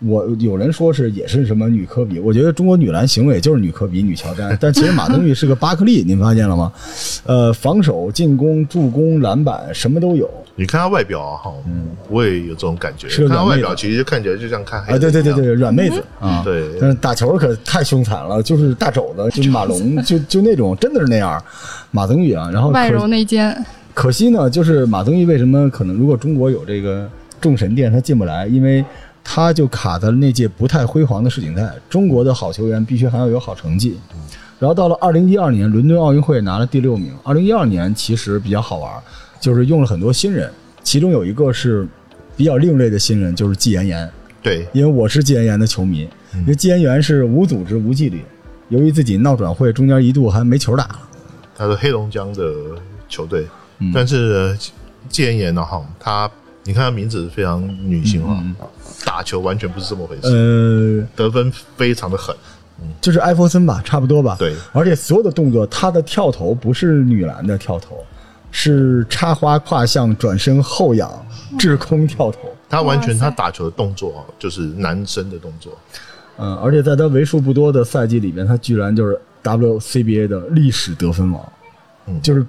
[0.00, 6.70] 我有人说是也是什么女科比，我觉得中国女篮行为就是女科比、女乔丹， 但其实马登玉是个巴克利，您发现了吗？
[7.24, 10.28] 呃，防守、进攻、助攻、篮板什么都有。
[10.54, 13.06] 你看他外表哈，嗯，我也有这种感觉。
[13.06, 13.62] 嗯是个看他软妹子。
[13.62, 16.64] 外表，其实看起来就像看黑啊，对对对对，软妹子啊，对。
[16.80, 21.42] 但是打球可太凶残了，就是大肘子，就是 马龙，就就那种，真的是那样，
[21.90, 23.54] 马登玉啊，然后可外柔内兼，
[23.94, 27.06] 可惜呢，就是马增玉为什么可能如果中国有这个
[27.40, 28.82] 众神殿，他进不来，因为
[29.28, 31.74] 他就卡在了那届不太辉煌的世锦赛。
[31.90, 33.98] 中国的好球员必须还要有好成绩。
[34.60, 37.12] 然后到了二零一二年伦敦奥运会拿了第六名。
[37.24, 38.90] 二零一二年其实比较好玩，
[39.40, 40.50] 就是用了很多新人，
[40.82, 41.86] 其中有一个是
[42.36, 44.08] 比较另类的新人，就是季妍妍。
[44.40, 48.24] 对，因为我是季妍妍的球迷，因为季妍妍是无组织无纪律，
[48.68, 51.00] 由于自己闹转会，中间一度还没球打了。
[51.54, 52.54] 他是黑龙江的
[53.08, 53.46] 球队，
[53.80, 54.58] 嗯但是呃
[55.08, 56.30] 季妍妍呢，哈，他
[56.66, 58.42] 你看他名字非常女性化，
[59.04, 62.34] 打球完全不是这么回事，嗯呃，得分非常的狠，
[63.00, 64.36] 就是艾弗森吧，差不多吧。
[64.38, 64.52] 对。
[64.72, 68.04] 而且所有的动作，他的跳投不是女篮的跳投，
[68.50, 71.10] 是插花跨项转身后仰
[71.58, 72.40] 滞空跳投。
[72.68, 73.20] 他完全哇塞。
[73.20, 75.72] 他打球的动作啊，就是男生的动作。
[76.38, 81.52] 嗯，而且在他为数不多的赛季里面，他居然就是 WCBA 的历史得分王，
[82.06, 82.20] 嗯。
[82.20, 82.44] 就是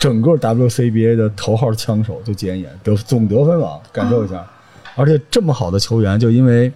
[0.00, 4.44] 整个 WCBA 的头号枪手就简言得总得分王，感受一下。
[4.96, 6.72] 而且这么好的球员，就因为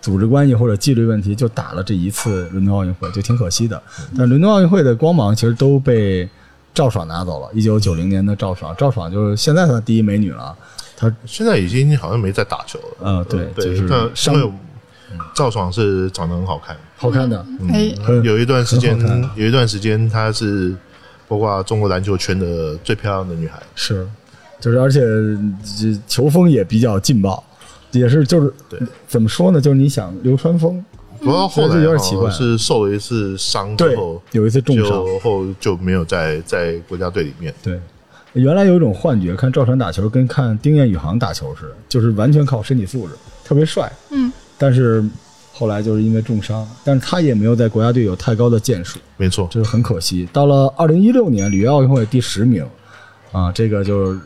[0.00, 3.80] 组织关系或者纪律问题，就打了这一次伦敦奥运会，就挺可惜的。
[4.16, 6.28] 但伦敦奥运会的光芒其实都被
[6.74, 7.50] 赵爽拿走了。
[7.52, 10.56] 一九九零年的赵爽，赵爽就是现在算第一美女了。
[10.96, 12.84] 她现在已经好像没在打球了。
[13.00, 14.52] 嗯对对，就是那伤因为
[15.34, 18.98] 赵爽是长得很好看，好看的，嗯，有一段时间
[19.36, 20.74] 有一段时间她是
[21.32, 23.58] 包括中国篮球圈的最漂亮的女孩。
[23.74, 24.06] 是，
[24.60, 25.00] 就是而且
[26.06, 27.42] 球风也比较劲爆，
[27.92, 29.58] 也是就是对怎么说呢？
[29.58, 30.84] 就是你想流川枫，
[31.20, 37.54] 不过后这来有点奇怪好像是受了一次伤之对后，，有一次重伤，就后就没有在在国家队里面。
[37.62, 37.80] 对。
[38.34, 43.90] 原来有一种幻觉，看赵传打球跟看丁彦雨航打球似的，就是完全靠身体素质，特别帅。
[44.10, 45.02] 嗯，但是
[45.62, 50.28] 后来就是因为重伤，但是他也没有在国家队有太高的建树，没错，这是很可惜。
[50.32, 52.66] 到了二零一六年里约奥运会第十名，
[53.30, 54.20] 啊，这个就是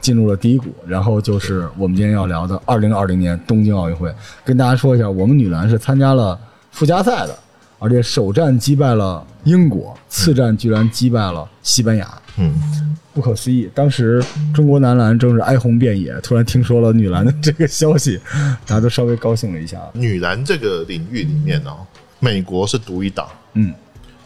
[0.00, 0.74] 进入了低谷。
[0.86, 4.10] 然后就是我们今天要聊的二零二零年东京奥运会，
[4.42, 7.38] 跟大家说一下，我们女篮是参加了附加赛的，
[7.78, 12.08] 而且首战击败了英国，次战居然击败了西班牙。
[12.38, 13.70] 嗯，不可思议！
[13.72, 14.20] 当时
[14.52, 18.20] 中国男篮正是哀鸿遍野，突然听说了女篮的这个消息，
[18.66, 19.80] 大家都稍微高兴了一下。
[19.92, 21.70] 女篮这个领域里面呢、
[22.18, 23.72] 美国是独一档，嗯，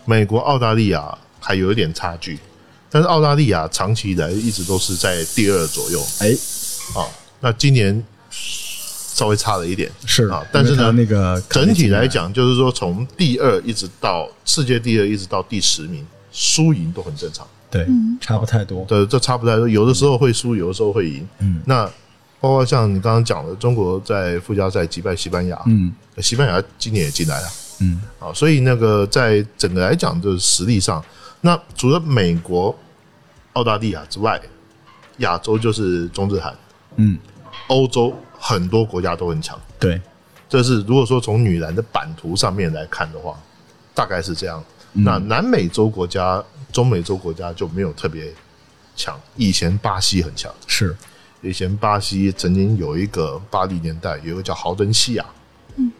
[0.06, 2.38] 美国、澳大利亚还有一点差距，
[2.90, 6.30] 但是澳大利亚长期以来一直都是在第二左右哎，
[6.98, 7.04] 啊。
[7.40, 17.46] 那今年稍微差了一点，是啊，但是呢，那个整体来，讲，就是说从第二一直到世界第二，一直到第十名，输赢都很正常。
[17.70, 17.86] 对，
[18.20, 18.84] 差不太多。
[18.86, 21.26] 对，这差不太多，有的时候会输，有的时候会赢。
[21.40, 21.84] 嗯，那
[22.40, 27.48] 包括像你刚刚讲的，中国在附加赛击败西班牙，嗯西班牙今年也进来了。
[27.80, 31.04] 嗯，啊，所以那个在整个来讲的实力上，
[31.42, 32.74] 那除了美国、
[33.52, 34.40] 澳大利亚之外，
[35.18, 36.56] 亚洲就是中日韩，
[36.96, 37.18] 嗯，
[37.66, 39.58] 欧洲很多国家都很强。
[39.78, 40.00] 对，
[40.48, 43.36] 这是如果说从女篮的版图上面来看的话，
[43.94, 44.62] 大概是这样。
[44.92, 48.32] 那南美洲国家、中美洲国家就没有特别
[48.96, 49.18] 强。
[49.36, 50.96] 以前巴西很强，是，
[51.40, 55.24] 以前巴西曾经有一个八零年代有一个叫豪登西亚，
[55.76, 55.90] 嗯，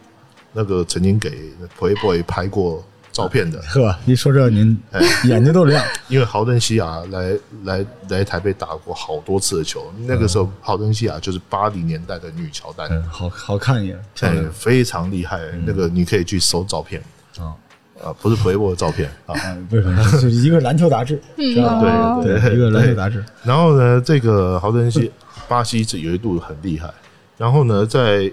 [0.53, 4.77] 那个曾经给 Playboy 拍过照片的， 呵，一说这您
[5.25, 5.83] 眼睛都亮。
[6.07, 15.39] 因为豪登西亚来来来台北打过好多次的球，那个时候豪登西亚就是八零年代的女乔丹，嗯，好好看一眼，漂哎亮，非常厉害。
[15.65, 17.01] 那个你可以去搜照片
[17.37, 17.55] 啊
[18.03, 19.35] 啊，不是 Playboy 的照片啊。
[19.69, 19.83] 不是？
[20.11, 22.21] 就是一个篮球杂志，知道吧？
[22.21, 23.23] 对对，一个篮球杂志。
[23.43, 25.11] 然后呢，这个豪登西
[25.47, 26.93] 巴西这有一度很厉害，
[27.37, 28.31] 然后呢，在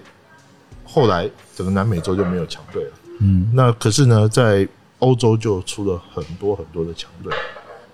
[0.85, 2.91] 后来整个南美洲就没有强队了。
[3.19, 4.67] 嗯，那可是呢，在
[4.99, 7.33] 欧洲就出了很多很多的强队。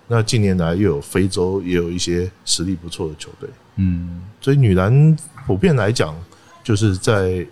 [0.06, 6.14] 那近年来又有非洲也有一些实力不错的球队，嗯，所以女篮普遍来讲，
[6.62, 7.44] 就是在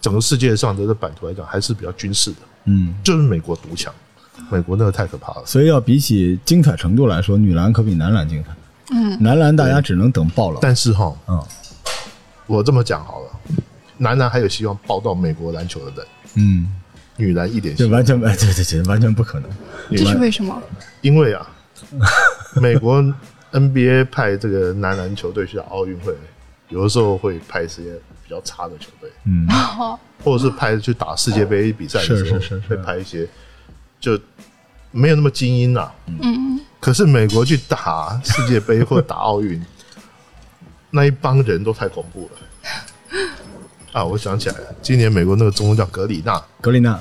[0.00, 2.38] 整个世界上的这版图来讲，还是比较军事的。
[2.64, 3.92] 嗯，就是美国独强，
[4.50, 5.42] 美国那个太可怕了。
[5.44, 8.50] 所以要比起精彩程度来说，女篮可比男篮精彩。
[8.94, 10.58] 嗯，男篮大家只能等爆冷。
[10.60, 11.42] 但是哈，嗯
[12.46, 13.30] 我这么讲好了，
[13.96, 16.68] 男篮还有希望报到美国篮球的人，嗯，
[17.16, 17.92] 女篮一点希望。
[17.92, 19.50] 完全哎，对对对，完全不可能。
[19.90, 20.62] 这是为什么？
[21.00, 21.46] 因为啊，
[22.60, 23.02] 美国
[23.52, 26.14] NBA 派这个男篮球队去打奥运会，
[26.68, 27.82] 有的时候会派一些
[28.24, 29.46] 比较差的球队，嗯，
[29.78, 32.68] 哦， 或者是派去打世界杯比赛的时候，是是是是。
[32.68, 33.28] 会派一些
[34.00, 34.18] 就
[34.90, 35.92] 没有那么精英啊。
[36.06, 39.62] 嗯，可是美国去打世界杯或打奥运，
[40.90, 43.20] 那一帮人都太恐怖了。
[43.92, 46.98] 啊，我想起来了，今年美国那个中锋叫格里纳，格里纳，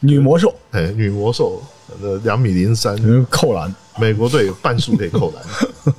[0.00, 1.62] 女魔兽，哎，女魔兽，
[2.02, 5.42] 呃，两米零三，嗯扣篮，美国队有半数可以扣篮，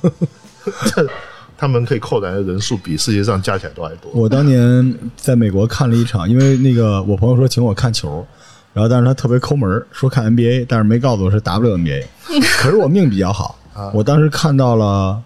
[0.02, 0.10] 这
[1.66, 4.08] 他们可以扣篮的人数比世界上加起来都还多。
[4.14, 8.24] 我当年在美国看了一场，因为那个我朋友说请我看球，
[8.72, 12.04] 然后但是他特别抠门，说看 NBA，但是没告诉我是 WNBA。
[12.62, 13.58] 可是我命比较好，
[13.92, 15.20] 我当时看到了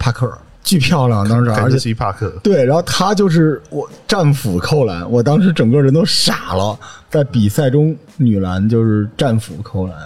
[0.00, 6.76] 帕克，巨漂亮，当时而且西帕克，对，然后他就是我战斧扣篮，我当时整个人都傻了，
[7.08, 9.96] 在比赛中女篮就是战斧扣篮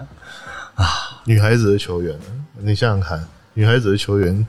[0.75, 0.85] 啊，
[1.25, 2.15] 女孩子的球员，
[2.61, 4.47] 你想想看，女孩子的球员，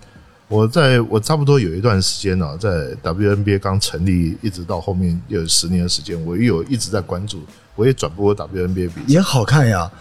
[0.48, 2.70] 我在我差不多有一段时间呢、在
[3.04, 7.42] WNBA 刚成立，一直到后面有十年的时间，我也有一直在关注，
[7.76, 9.04] 我也转播过 WNBA 比赛。
[9.08, 9.92] 也好看呀。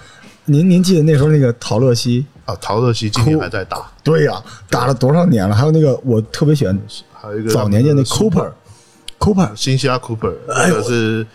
[0.48, 2.24] 您您记得那时候那个陶乐西？
[2.44, 5.52] 啊，陶乐西今年还在打，对呀、打了多少年了？
[5.52, 6.80] 还有那个我特别喜欢
[7.12, 11.26] 还有一个早年间的 Cooper，Cooper 新西亚 Cooper，那个是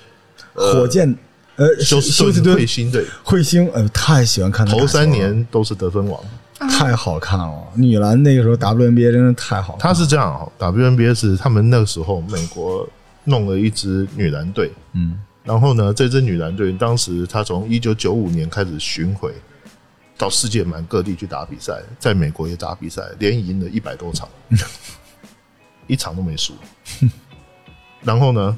[0.53, 1.13] 火箭，
[1.57, 6.23] 呃，休斯顿休斯顿彗星队，彗星，呃，太喜欢看他头三年都是得分王。
[6.69, 7.67] 太好看了。
[7.75, 12.87] 女篮那个时候 WNBA 真的太好看了，他是这样哦，WNBA 是他们那个时候美国
[13.23, 19.33] 弄了一支女篮队，嗯然后呢，这支女篮队当时他从一九九五年开始巡回，
[20.15, 24.29] 到世界满各地去打比赛，在美国也打比赛，连赢了一百多场，
[25.87, 26.53] 一场都没输。
[28.03, 28.55] 然后呢，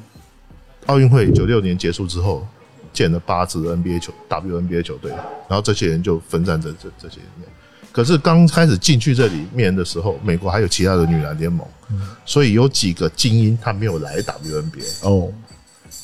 [0.86, 2.46] 奥运会九六年结束之后，
[2.92, 5.10] 建了八支 NBA 球 WNBA 球队，
[5.48, 7.48] 然后这些人就分散在这这些里面。
[7.94, 11.64] 可是刚开始进去这里面的时候，美国还有其他的女篮联盟，
[12.26, 15.08] 所以有几个精英他没有来 WNBA。
[15.08, 15.32] 哦，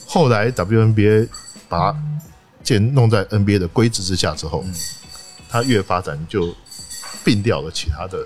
[0.07, 1.27] 后来 WNBA
[1.69, 2.03] 把它
[2.63, 4.65] 建弄在 NBA 的规制之下之后，
[5.49, 6.55] 它越发展就
[7.25, 8.25] 并掉了其他的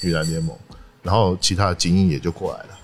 [0.00, 0.56] 女篮联盟，
[1.02, 2.78] 然后其他的精英也就过来了，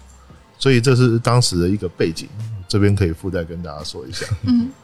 [0.58, 2.28] 所以这是当时的一个背景，
[2.68, 4.26] 这边可以附带跟大家说一下。
[4.44, 4.70] 嗯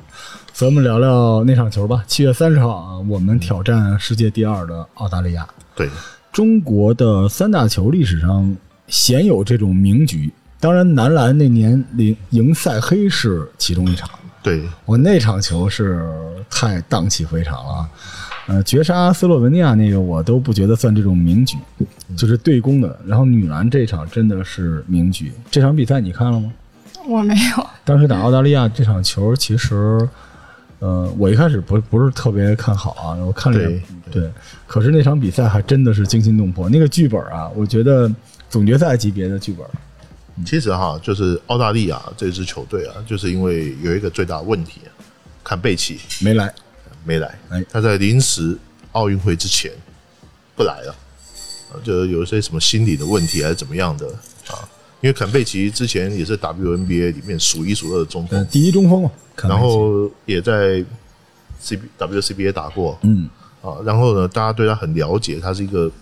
[0.53, 2.05] 咱们聊聊那场球吧。
[2.07, 5.47] 七月三十号啊，我们挑战世界第二的澳大利亚。
[5.75, 5.91] 对，
[6.33, 14.09] 中国的三大球历史上鲜有这种名局，当然男篮那年赢赢塞黑是其中一场。
[14.41, 16.09] 对，我那场球是
[16.49, 17.89] 太荡气回肠了，
[18.47, 21.59] 呃，绝杀斯洛文尼亚那个我都不觉得算这种名局，
[22.17, 22.97] 就是对攻的。
[23.05, 26.53] 然后女篮这场真的是名局，这场比赛你看了吗？
[27.07, 30.09] 我没有，当时打澳大利亚这场球，其实，
[30.79, 33.69] 呃，我一开始不不是特别看好啊，我看了也
[34.11, 34.31] 对对，
[34.67, 36.69] 可是那场比赛还真的是惊心动魄。
[36.69, 38.11] 那个剧本啊，我觉得
[38.49, 39.67] 总决赛级别的剧本，
[40.45, 44.91] 其实哈，就是澳大利亚这支球队啊，就是因为有一个最大问题啊，
[45.43, 46.53] 坎贝奇没来。
[47.07, 48.57] 没来哎，他在临时
[48.93, 49.71] 奥运会之前
[50.57, 50.97] 不来了，
[51.71, 54.07] 啊就有一些什么心理的问题还是怎么样的
[54.49, 54.57] 啊？
[55.05, 59.11] 因为坎贝奇之前也是 WNBA 里面数一数二的中呃，锋，第一中锋嘛，
[59.43, 60.83] 然后也在
[61.61, 62.99] C WCBA 打过。
[63.03, 63.29] 嗯，
[63.61, 65.93] 啊，然后呢，大家对他很了解，他是一个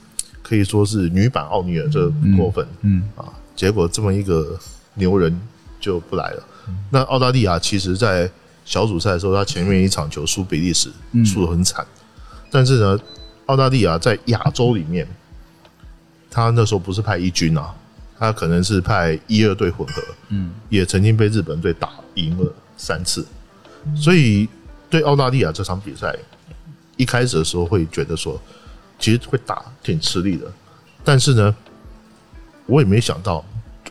[0.40, 3.02] 可以说是女版奥尼尔，这不过分，嗯。
[3.16, 4.56] 啊，结果这么一个
[4.94, 5.36] 牛人
[5.80, 6.44] 就不来了。
[6.88, 8.30] 那澳大利亚其实，在
[8.64, 10.88] 小组赛的时候，他前面一场球输比利时，
[11.24, 11.84] 输得很惨。
[12.52, 12.96] 但是呢，
[13.46, 15.04] 澳大利亚在亚洲里面，
[16.30, 17.74] 他那时候不是派一军啊，
[18.22, 23.26] 他可能是派一二队混合，嗯，也曾经被日本队打赢了三次，
[23.96, 24.48] 所以
[24.88, 26.16] 对澳大利亚这场比赛，
[26.96, 28.40] 一开始的时候会觉得说，
[28.96, 30.46] 其实会打挺吃力的，
[31.02, 31.52] 但是呢，
[32.66, 33.44] 我也没想到，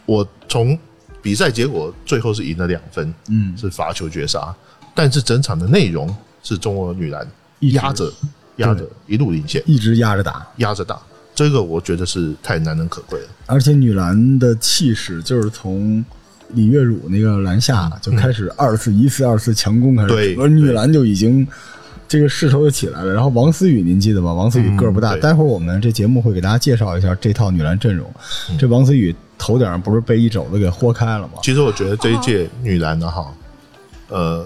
[0.05, 0.79] 我从
[1.21, 3.57] 比赛结果最后是赢了两分，嗯。
[3.57, 4.55] 是罚球绝杀，
[4.95, 6.07] 但是整场的内容
[6.41, 8.09] 是中国女篮一压着
[8.55, 11.01] 压着一路领先，一直压着打，压着打，
[11.33, 13.27] 这个我觉得是太难能可贵了。
[13.45, 16.03] 而且女篮的气势就是从
[16.49, 21.47] 李月汝那个篮下就开始二次一次二次强攻开始，对而女篮就已经
[22.07, 23.13] 这个势头就起来了。
[23.13, 24.33] 然后王思雨您记得吧？
[24.33, 28.13] 王思雨个儿不大，嗯待会儿我们这节目会给大家介绍一下这套女篮阵容。
[28.49, 31.35] 嗯这王思雨头顶上不是被一肘子给豁开了吗？
[31.41, 33.33] 其实我觉得这一届女篮的，哈，
[34.09, 34.45] 呃，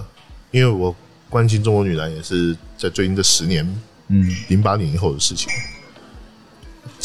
[0.52, 0.96] 因为我
[1.30, 3.68] 关心中国女篮也是在最近这十年，
[4.08, 5.50] 嗯，零八年以后的事情。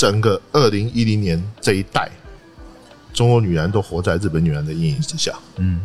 [0.01, 2.11] 整个二零一零年这一代，
[3.13, 5.39] 中国女篮都活在日本女篮的阴影之下。
[5.57, 5.79] 嗯，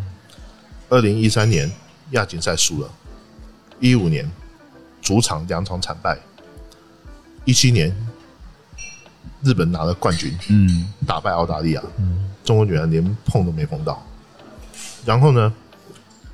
[0.88, 1.69] 二零一三年
[2.12, 2.89] 亚锦赛输了，
[3.78, 4.25] 一五年
[5.01, 6.17] 主场两场惨败，
[7.43, 7.93] 一七年
[9.43, 11.84] 日本拿了冠军，嗯打败澳大利亚，
[12.41, 14.01] 中国女篮连碰都没碰到。
[15.06, 15.54] 然后呢，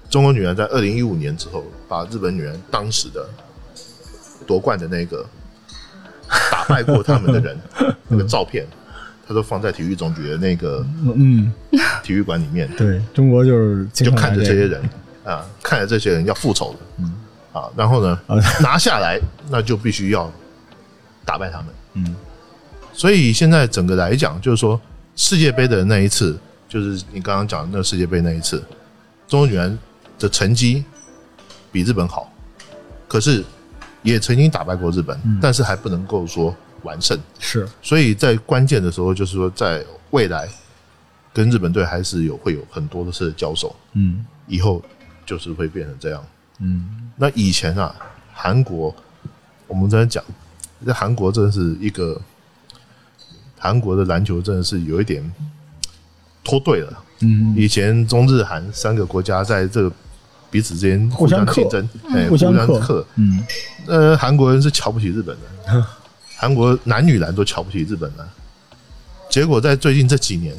[0.07, 3.27] 中国女篮在二零一五年之后，把日本女篮当时的
[4.45, 5.25] 夺冠的那个
[6.51, 7.57] 打败过他们的人
[8.07, 8.65] 那个照片，
[9.27, 11.51] 他都放在体育总局的那个嗯，
[12.03, 14.81] 体育馆里面，对中国就是就看着这些人
[15.23, 17.13] 啊，看着这些人要复仇的，嗯。
[17.53, 18.37] 啊，然后呢啊。
[18.63, 20.31] 拿下来，那就必须要
[21.25, 21.67] 打败他们。
[21.95, 22.15] 嗯。
[22.93, 24.79] 所以现在整个来讲，就是说
[25.15, 26.39] 世界杯的那一次，
[26.69, 28.63] 就是你刚刚讲的那个世界杯那一次，
[29.27, 29.77] 中国女篮
[30.17, 30.83] 的成绩
[31.71, 32.31] 比日本好，
[33.07, 33.43] 可是
[34.03, 37.17] 也曾经打败过日本，嗯但是还不能够说完胜。
[37.39, 40.49] 是所以在关键的时候，就是说在未来
[41.33, 44.83] 跟日本队还是有会有很多的是交手，嗯以后
[45.25, 46.25] 就是会变成这样。
[46.59, 47.95] 嗯那以前啊，
[48.33, 48.93] 韩国
[49.67, 50.23] 我们在讲，
[50.85, 52.19] 在韩国真的是一个
[53.57, 55.31] 韩国的篮球真的是有一点
[56.43, 57.03] 脱队了。
[57.19, 59.91] 嗯以前中日韩三个国家在这个
[60.51, 62.77] 彼此之间互相竞争，哎，互相克。
[62.79, 63.05] 克。
[63.15, 63.43] 嗯。
[63.87, 65.35] 呃，韩国人是瞧不起日本
[65.65, 65.83] 人，
[66.37, 68.27] 韩国男女篮都瞧不起日本人，
[69.29, 70.53] 结果在最近这几年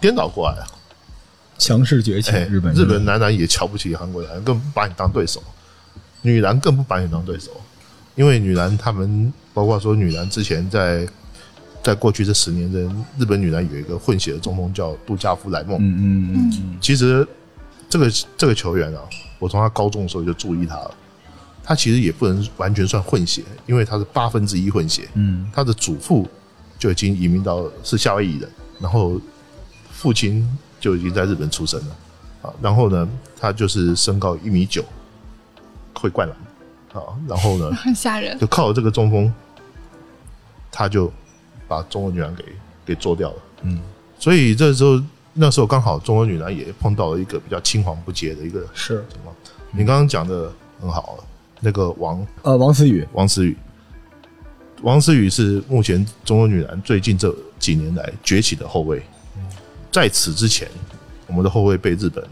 [0.00, 0.66] 颠倒过来了。
[1.58, 5.40] 强势崛起，哎，日本日本男篮也瞧不起韩国男篮，更不把你当对手；
[6.22, 7.50] 女篮更不把你当对手，
[8.14, 11.06] 因为女篮他们包括说女篮之前在
[11.82, 12.82] 在过去这十年间
[13.18, 16.78] 日本女篮有一个混血的中锋叫杜加夫莱梦，嗯嗯嗯。
[16.80, 17.26] 其实
[17.90, 19.02] 这个这个球员啊，
[19.38, 20.94] 我从他高中的时候就注意他了。
[21.62, 25.08] 他其实也不能完全算混血，因为他是八分之一混血。
[25.14, 26.26] 嗯他的祖父
[26.78, 29.20] 就已经移民到是夏威夷人，然后
[29.92, 30.48] 父亲
[30.80, 31.96] 就已经在日本出生了
[32.42, 32.54] 啊。
[32.62, 34.84] 然后呢，他就是身高一米九，
[35.94, 36.36] 会灌篮
[36.94, 37.14] 啊。
[37.28, 38.36] 然后呢，很 吓人。
[38.38, 39.32] 就靠这个中锋，
[40.72, 41.12] 他就
[41.68, 42.44] 把中国女篮给
[42.86, 43.36] 给做掉了。
[43.62, 43.78] 嗯，
[44.18, 45.00] 所以这时候
[45.32, 49.34] 那时候刚好中国女篮也碰到了一个比较青黄不接的一个是情况。
[49.70, 51.18] 你刚刚讲的很好，
[51.60, 53.56] 那个王呃，王思雨王思雨，
[54.82, 59.00] 王思雨是目前中国女篮最近这几年来崛起的后卫。
[59.92, 60.68] 在此之前，
[61.26, 62.24] 我们的后卫被日本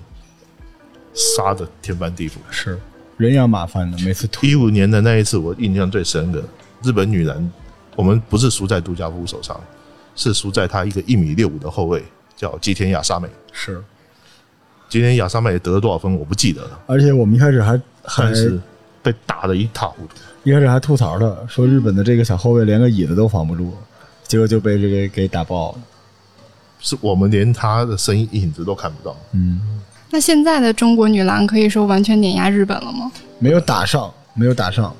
[1.14, 2.34] 杀的天翻地覆。
[2.51, 2.78] 是
[3.16, 6.42] 人仰马翻的，每次突一五年的那一次，我印象最深的，
[6.82, 7.53] 日本女篮，
[7.96, 9.61] 我们不是输在杜家夫手上，
[10.14, 12.05] 是输在他一个一米六五的后卫，
[12.39, 13.28] 叫吉田雅沙美。
[13.53, 13.82] 是，
[14.89, 17.72] 吉田雅沙美得了多少分我不记得了，而且我们一开始还
[18.05, 18.59] 还但是
[19.03, 20.14] 被打得一塌糊涂。
[20.45, 23.72] 一开始还吐槽他，说日本的这个小后卫连个椅子都防不住，
[24.26, 25.78] 结果就被这个给打爆了。
[26.80, 29.16] 是我们连他的身影子都看不到。
[29.32, 33.11] 嗯，那现在的中国女篮可以说完全碾压日本了吗？
[33.41, 34.95] 没有打上，没有打上，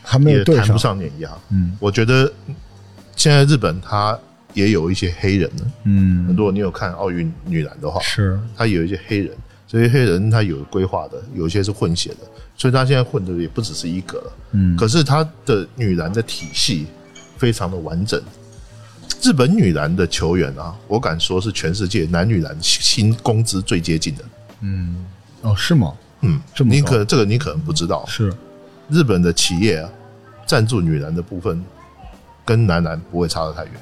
[0.00, 1.28] 还没有谈不上碾压。
[1.50, 2.32] 嗯我觉得
[3.16, 4.16] 现在日本它
[4.54, 5.72] 也有一些黑人呢。
[5.84, 9.36] 嗯，如果你有看奥运女篮的话，是他有一些黑人，
[9.68, 12.20] 这些黑人他有规划的，有一些是混血的，
[12.56, 14.32] 所以他现在混的也不只是一个了。
[14.52, 16.86] 嗯，可是他的女篮的体系
[17.36, 18.22] 非常的完整。
[19.22, 24.24] 日本女篮的球员啊，我敢说是全世界男女篮薪工资最接近的。
[24.60, 25.04] 嗯
[25.42, 25.94] 哦是吗？
[26.20, 28.32] 嗯，这么高你可这个你可能不知道，是
[28.88, 29.90] 日本的企业啊，
[30.46, 31.62] 赞助女篮的部分
[32.44, 33.72] 跟男篮不会差得太远。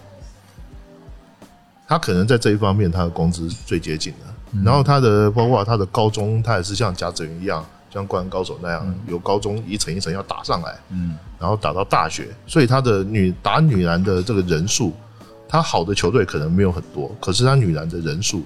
[1.92, 4.18] 他可能在这一方面，他的工资最接近的。
[4.54, 7.62] 嗯然后他的包括他的高中，他也是像贾子云一样，
[7.92, 12.28] 像灌篮高手那样，由高中一层一层要打上来，嗯然后打到大学。
[12.46, 14.94] 所以他的女打女篮的这个人数，
[15.46, 18.42] 他好的球队可能没有很多，可是他女篮的人数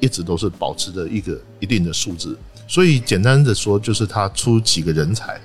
[0.00, 2.38] 一直都是保持着一个一定的数字。
[2.66, 5.38] 所以简单的说，就是他出几个人才，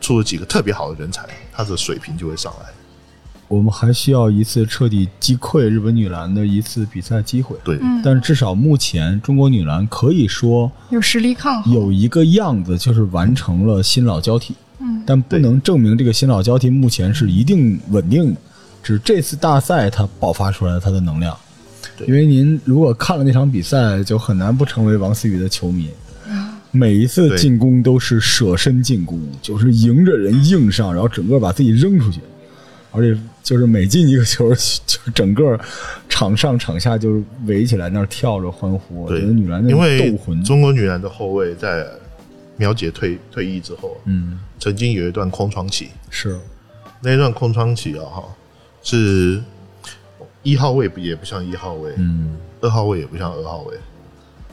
[0.00, 2.66] 出了几个特别好的人才，他的水平就会上来。
[3.54, 7.56] 我们还需要一次彻底击溃日本女篮的一次比赛机会。
[7.62, 11.72] 对，但至少目前中国女篮可以说有实力抗衡。
[11.72, 14.54] 有一个样子，就是完成了新老交替。
[14.80, 18.40] 嗯，但不能证明这个新老交替目前是一定稳定的，
[18.82, 21.36] 只是这次大赛它爆发出来了它的能量。
[21.96, 25.88] 对因为您如果看了那场比赛，就很难不成为王思雨的球迷。
[26.72, 32.18] 每一次进攻都是舍身进攻，就是迎着人硬上，然后整个把自己扔出去，
[32.94, 35.58] 而且就是每进一个球， 就是整个
[36.08, 39.02] 场上场下就是围起来那儿跳着欢呼。
[39.02, 41.86] 我觉得女篮那因为斗魂，中国女篮的后卫在
[42.56, 46.38] 苗姐退退役之后，嗯，曾经有一段空窗期，是。
[47.02, 48.24] 那一段空窗期啊，哈，
[48.82, 49.42] 是
[50.42, 53.76] 一号位也不像一号位，嗯二号位也不像二号位，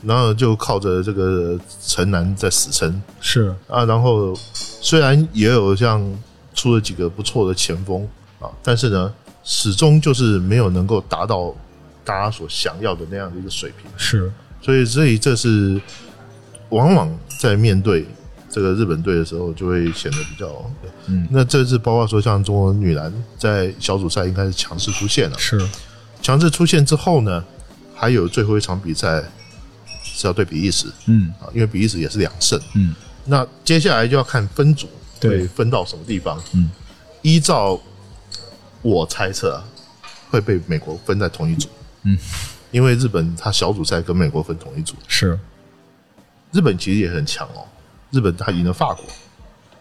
[0.02, 6.04] 然后就靠着这个城南在死撑是，啊，然后虽然也有像
[6.52, 8.06] 出了几个不错的前锋
[8.42, 9.14] 啊，但是呢，
[9.44, 11.54] 始终就是没有能够达到
[12.04, 13.90] 大家所想要的那样的一个水平。
[13.96, 14.30] 是
[14.60, 15.80] 所以，所以这是
[16.70, 18.06] 往往在面对
[18.48, 20.48] 这个日本队的时候，就会显得比较。
[21.06, 25.60] 嗯那这次包括说像中国女篮在小组赛应该是强势出现了，是，
[26.20, 27.44] 强势出现之后呢，
[27.94, 29.22] 还有最后一场比赛
[30.04, 32.60] 是要对比利时嗯啊，因为比利时也是两胜。
[32.74, 34.88] 嗯那接下来就要看分组
[35.20, 36.40] 对会分到什么地方。
[36.54, 36.70] 嗯，
[37.22, 37.80] 依照
[38.82, 39.64] 我猜测啊，
[40.30, 41.68] 会被美国分在同一组。
[42.02, 42.18] 嗯，
[42.70, 44.94] 因为日本它小组赛跟美国分同一组。
[45.08, 45.38] 是，
[46.52, 47.64] 日本其实也很强哦，
[48.10, 49.04] 日本他赢了法国，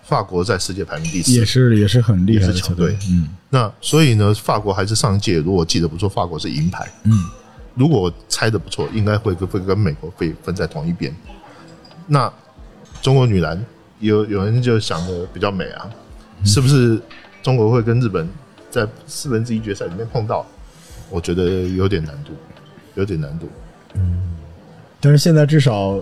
[0.03, 2.97] 法国在世界排名第四，也是也是很厉害的球队队。
[3.09, 6.89] 嗯那所以呢，法国还是上一届，如果记得不错，法国是银牌。
[7.03, 7.11] 嗯，
[7.75, 11.13] 如果我猜的不错，应该会跟会跟美国会分在同一边。
[12.07, 12.31] 那
[13.01, 13.61] 中国女篮
[13.99, 15.89] 有有人就想的比较美啊，
[16.45, 17.01] 是不是
[17.43, 18.29] 中国会跟日本
[18.71, 20.43] 在四分之一决赛里面碰到？
[21.09, 21.43] 我觉得
[21.75, 22.31] 有点难度，
[22.95, 23.47] 有点难度。
[23.95, 24.31] 嗯
[25.01, 25.99] 但是现在至少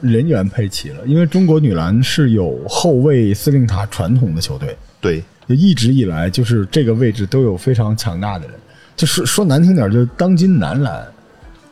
[0.00, 8.54] 人员配齐了，因为中国女篮是有后卫司令塔传统的球队，对，就一直以来就是这个位置都有非常强大的人。
[8.94, 11.04] 就是说难听点，就是当今男篮，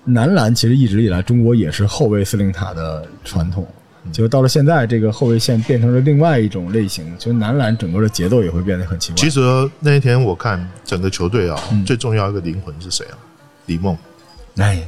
[0.04, 3.68] 男篮其实一直以来中国也是后卫司令塔的传统。
[4.12, 9.16] 就到了现在，这个后卫线变成了另外一种类型，就男篮整个的节奏也会变得很奇怪。
[9.16, 9.40] 其实
[9.78, 13.18] 那一天我看整个球队啊，最重要一个灵魂是谁啊？
[13.66, 13.96] 李梦。
[14.56, 14.82] 哎，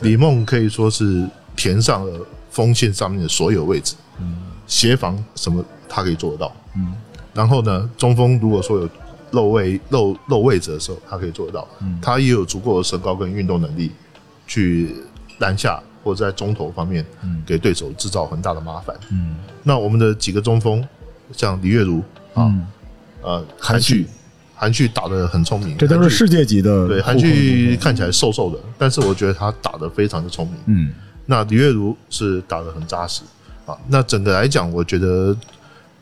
[0.00, 4.36] 李梦可以说是填上了锋线上面的所有位置，嗯，
[4.66, 6.94] 协防什么他可以做得到，嗯。
[7.34, 8.88] 然后呢，中锋如果说有
[9.32, 11.98] 漏位漏漏位置的时候，他可以做得到，嗯。
[12.00, 13.90] 他也有足够的身高跟运动能力
[14.46, 14.94] 去
[15.38, 15.82] 篮下。
[16.06, 17.04] 或者在中投方面，
[17.44, 18.94] 给对手制造很大的麻烦。
[19.10, 19.34] 嗯，
[19.64, 20.86] 那我们的几个中锋，
[21.32, 22.00] 像李月如
[22.32, 22.54] 啊，
[23.22, 24.06] 呃，韩旭，
[24.54, 26.86] 韩旭打的很聪明，这都是世界级的。
[26.86, 30.54] 对，韩旭看起来瘦瘦的，但是我觉得他打的非常的聪明。
[30.66, 30.92] 嗯，
[31.26, 33.22] 那李月如是打的很扎实
[33.66, 33.76] 啊。
[33.88, 35.36] 那整个来讲，我觉得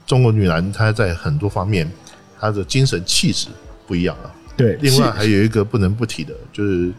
[0.06, 1.90] 中国女篮她在很多方面，
[2.38, 3.48] 她的精神气质
[3.86, 4.28] 不一样啊。
[4.54, 6.92] 对，另外还有一个不能不提的，就是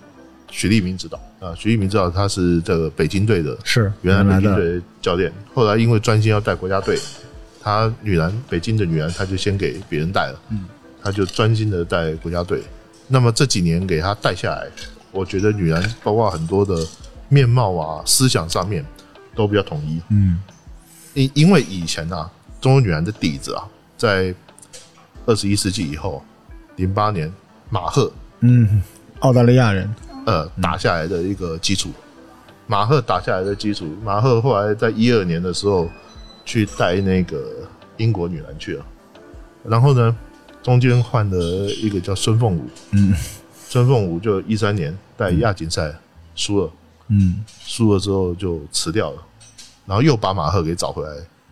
[0.50, 1.20] 许立明指导。
[1.40, 5.32] 啊，许立明指导他是这个北京队的，是原来北京队教练。
[5.54, 6.98] 后来因为专心要带国家队，
[7.62, 10.66] 他女篮北京的女篮他就先给别人带了，嗯，
[11.04, 12.64] 他就专心的带国家队。
[13.08, 14.68] 那么这几年给他带下来，
[15.12, 16.84] 我觉得女篮包括很多的
[17.30, 18.84] 面貌啊、思想上面
[19.36, 20.40] 都比较统一，嗯，
[21.14, 22.28] 因因为以前啊，
[22.60, 23.64] 中国女篮的底子啊，
[23.98, 24.34] 在
[25.28, 26.24] 二十一世纪以后，
[26.78, 27.32] 零八年
[27.70, 28.82] 马赫，嗯，
[29.20, 29.88] 澳大利亚人。
[30.26, 31.92] 呃，打下来的一个基础，
[32.66, 35.88] 马赫打下来的基础，马赫后来在一二年的时候
[36.44, 37.40] 去带那个
[37.98, 38.86] 英国女篮去了，
[39.64, 40.18] 然后呢，
[40.64, 41.38] 中间换了
[41.80, 43.14] 一个叫孙凤武，嗯，
[43.68, 45.94] 孙凤武就一三年带亚锦赛
[46.36, 46.72] 输了，
[47.10, 49.22] 嗯，输了之后就辞掉了，
[49.86, 51.10] 然后又把马赫给找回来，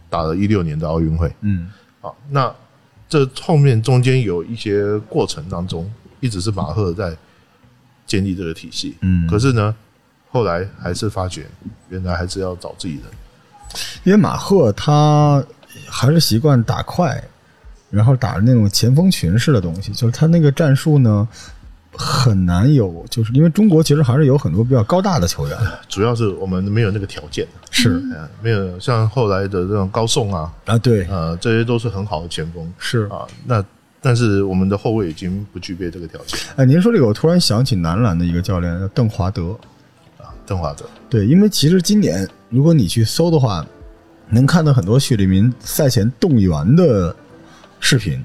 [0.09, 1.69] 打了一六年的奥运会，嗯，
[2.01, 2.51] 好，那
[3.07, 5.88] 这后面中间有一些过程当中，
[6.19, 7.15] 一直是马赫在。
[8.05, 9.73] 建立这个体系，嗯，可是呢，
[10.29, 11.47] 后来还是发觉，
[11.89, 13.03] 原来还是要找自己人，
[14.03, 15.43] 因为马赫他
[15.89, 17.23] 还是习惯打快，
[17.89, 21.27] 然后打那种前锋群式的东西，就是他那个战术呢
[21.95, 28.03] 很难有，就是因为中国其实还是有很多比较高大的球员，主要是我们没有那个条件，是，
[28.41, 33.05] 没有像后来的这种高送啊，啊对，呃，这些都是很好的前锋，是。
[33.05, 33.63] 啊，那。
[34.05, 36.37] 但是我们的后卫已经不具备这个条件。
[36.57, 39.57] 哎，您说这个，我突然想起男篮的一个教练，叫邓华德。
[40.17, 40.83] 啊，邓华德。
[41.09, 43.65] 对，因为其实今年如果你去搜的话，
[44.27, 47.15] 能看到很多许利民赛前动员的
[47.79, 48.21] 视频，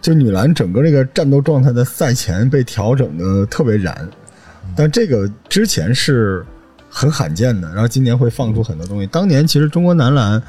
[0.00, 4.08] 就女篮整个这个战斗状态在赛前被调整的特别燃。
[4.76, 6.46] 但这个之前是
[6.88, 9.06] 很罕见的，然后今年会放出很多东西。
[9.08, 10.40] 当年其实中国男篮。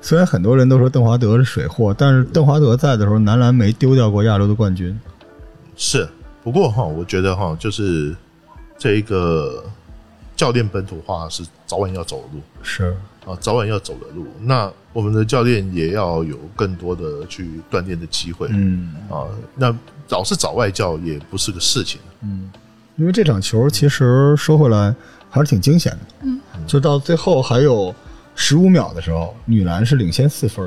[0.00, 4.98] 虽然很多人都说邓华德是水货，但是邓华德在的时候，男篮没丢掉过亚洲的冠军。
[5.76, 6.08] 是，
[6.42, 8.14] 不过哈，我觉得哈，就是
[8.78, 9.64] 这一个
[10.36, 12.40] 教练本土化是早晚要走的路。
[12.62, 12.96] 是
[13.26, 14.26] 啊，早晚要走的路。
[14.40, 18.46] 那我们的教练也要有更多的去锻炼的机会。
[18.52, 19.26] 嗯啊，
[19.56, 19.76] 那
[20.10, 22.00] 老是找外教也不是个事情。
[22.22, 22.50] 嗯，
[22.96, 24.94] 因为这场球其实说回来
[25.28, 25.98] 还是挺惊险的。
[26.22, 27.92] 嗯，就到最后还有。
[28.40, 30.64] 十五秒的时候，女篮是领先四分，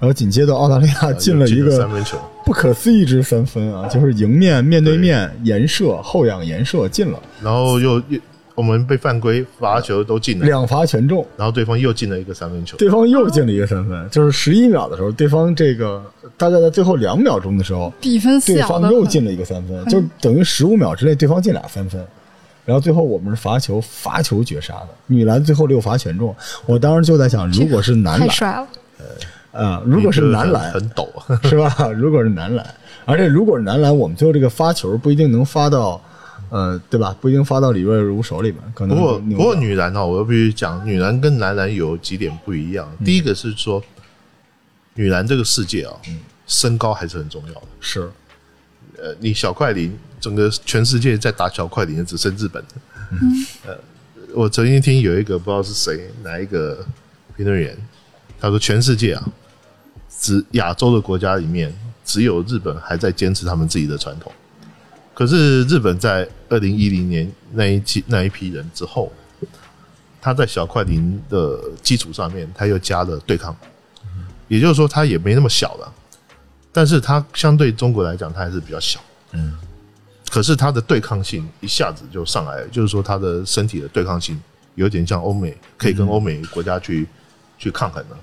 [0.00, 3.86] 然后紧接着澳大利亚进了一个三分球，不可思议之三分啊！
[3.86, 8.18] 就是迎面面对面延射后仰延射进了，然后又又
[8.56, 16.02] 我们被犯规罚球都进了，两罚全中，然后对方又进了一个三分球，对方又进了一个三分，就是十一秒的时候，对方这个
[16.36, 22.04] 大概在最后两秒钟的时候，比分对方又进了一个三分，就等于十五秒之内对方进俩三分。
[22.66, 26.34] 然后最后我们是罚球，罚球绝杀的女篮，最后六罚全中。
[26.66, 28.66] 我当时就在想，如果是男篮，太帅了。
[29.52, 31.06] 呃，啊，如果是男篮，很陡，
[31.48, 31.88] 是吧？
[31.96, 36.02] 如果是男篮，而且如果是男篮，我们最后这个发球不一定能发到，
[36.50, 37.16] 呃，对吧？
[37.20, 38.60] 不一定发到李瑞如手里边。
[38.74, 42.90] 可能不过不过女篮呢，我必须讲，女篮跟男篮有几点不一样。
[43.04, 43.80] 第一个是说，
[44.94, 45.94] 女篮这个世界啊，
[46.48, 47.66] 身高还是很重要的。
[47.80, 48.10] 是。
[48.98, 52.64] 呃，你小快灵，整个全世界在打小快灵的只剩日本。
[53.66, 53.78] 呃，
[54.34, 56.84] 我曾经听有一个不知道是谁哪一个
[57.36, 57.76] 评论员，
[58.40, 59.28] 他说全世界啊，
[60.18, 61.72] 只亚洲的国家里面
[62.04, 64.32] 只有日本还在坚持他们自己的传统。
[65.14, 69.12] 可是日本在二零一零年那一期那一批人之后，
[70.20, 73.56] 他在小快灵的基础上面，他又加了对抗，
[74.48, 75.92] 也就是说他也没那么小了。
[76.76, 79.00] 但是它相对中国来讲，它还是比较小，
[79.32, 79.54] 嗯，
[80.30, 84.38] 可是它的对抗性一下子就上来了，就是说它的身体的对抗性
[84.74, 87.06] 有点像欧美，可以跟欧美国家去、
[87.56, 88.16] 去抗衡的。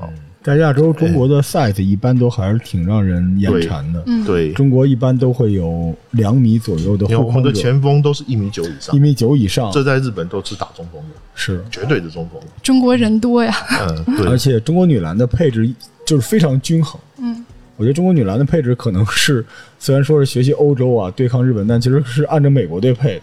[0.00, 0.08] 嗯。
[0.42, 4.00] 在亚洲，中国的 size 一般都还是挺让人眼馋的。
[4.06, 8.94] 嗯，对，中国一般都会有两米左右的因为我们的后空者，前锋都是一米九以上。
[8.94, 9.72] 一，米九以上。
[9.72, 11.64] 这在日本都是打中锋的，是。
[11.70, 12.40] 绝对的中锋。
[12.62, 13.52] 中国人多呀。
[13.88, 15.68] 嗯，对，而且中国女篮的配置
[16.06, 17.00] 就是非常均衡。
[17.18, 17.44] 嗯，
[17.76, 19.44] 我觉得中国女篮的配置可能是
[19.78, 23.22] 虽然说是学习欧洲啊对抗日本，但其实是按照美国队配的，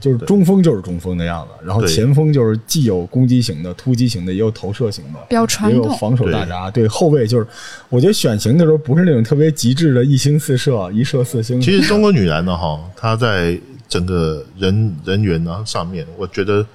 [0.00, 5.18] 就是中锋就是中锋的样子，然后前锋就是既有攻击型的、突击型的，也有投射型的。
[5.28, 5.82] 比较传统。
[5.82, 7.46] 也有防守大闸，对后卫就是，
[7.88, 11.60] 我觉得选型的时候不是那种特别极致的一星四射、一射四星。
[11.60, 16.66] 其实中国女篮呢，哈，她在整个人人员呢上面，我觉得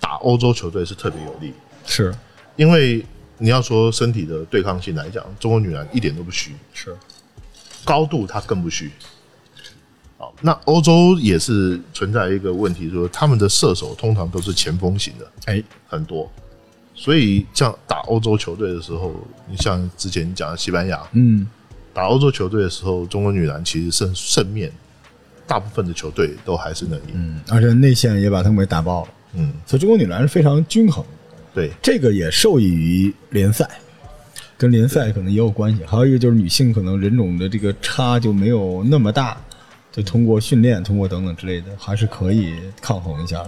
[0.00, 1.52] 打欧洲球队是特别有利，
[1.84, 2.14] 是
[2.56, 3.04] 因为
[3.38, 6.96] 你要说身体的对抗性来讲，中国女篮一点都不虚，是，
[7.84, 8.90] 高度她更不虚。
[10.16, 16.30] 好，那欧洲也是存在一个问题，说他们的射手通常都是前锋型的，哎，很多，
[16.94, 19.12] 所以像打欧洲球队的时候，
[19.50, 21.44] 你像之前讲的西班牙，嗯，
[21.92, 24.70] 打欧洲球队的时候，中国女篮其实胜胜面，
[25.44, 27.08] 大部分的球队都还是能赢。
[27.14, 31.04] 嗯，而且内线也把他们给打爆了，嗯，所以中国女篮是非常均衡。
[31.04, 31.10] 的。
[31.54, 33.68] 对，这个也受益于联赛，
[34.58, 35.84] 跟联赛可能也有关系。
[35.86, 39.36] 还有一个就是女性可能人种的这个差就没有那么大，
[39.92, 43.42] 就通过训练，通过等等之类的，还是可以抗衡一下。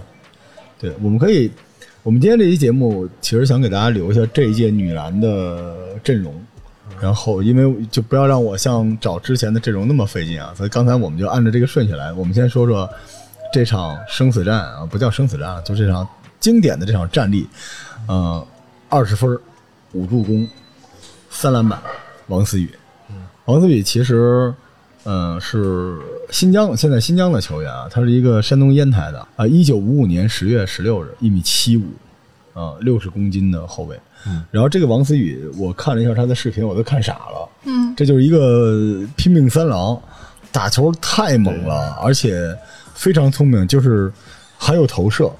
[0.79, 1.51] 对，我们可以，
[2.01, 6.33] 我们今天这期节目其实想给大家留下这一届女篮的阵容。
[7.01, 12.11] 然后，因为就不要让我像找之前的阵容那么费劲啊，所以刚才我们就按照这个顺序来。
[12.13, 12.89] 我们先说说
[13.51, 16.07] 这场生死战啊，不叫生死战啊，就这场
[16.39, 17.47] 经典的这场战例。
[18.07, 18.45] 呃，
[18.89, 19.37] 二十分，
[19.93, 20.47] 五助攻，
[21.29, 21.79] 三篮板，
[22.27, 22.69] 王思雨。
[23.45, 24.53] 王思雨其实，
[25.03, 25.97] 呃，是
[26.29, 31.85] 新疆现在新疆的球员啊，他是一个山东烟台的啊，一九五五年十月十六日，一米七五，
[32.53, 33.97] 啊，六十公斤的后卫。
[34.51, 37.49] 然后这个王思雨，我看了一下他的视频，我都看傻了。
[37.63, 39.97] 嗯，这就是一个拼命三郎，
[40.51, 42.53] 打球太猛了，而且
[42.97, 44.11] 非常聪明，就是
[44.57, 45.31] 还有投射，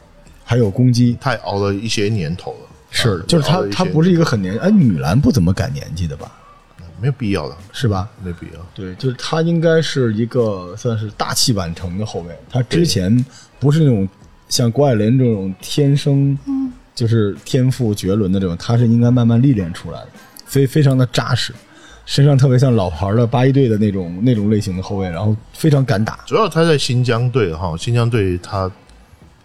[0.46, 1.18] 还有攻击。
[1.20, 2.70] 他也熬了一些年头了。
[2.90, 6.32] 是啊，就是他他不是一个很年，哎，女篮不怎么改年纪的吧？
[7.00, 8.10] 没有必要的，是吧？
[8.24, 8.60] 没必要。
[8.74, 12.36] 对，就是他应该是一个算是大器晚成的后卫。
[12.50, 13.24] 他之前
[13.60, 14.08] 不是那种
[14.50, 16.36] 像郭艾伦这种天生，
[16.96, 20.10] 就是天赋绝伦的这种，他是应该慢慢历练出来的，
[20.48, 21.54] 所以非常的扎实，
[22.08, 26.18] 身上特别像老牌的八一队的那种那种类型的后卫，然后非常敢打。
[26.26, 28.72] 主要他在新疆队哈，新疆队他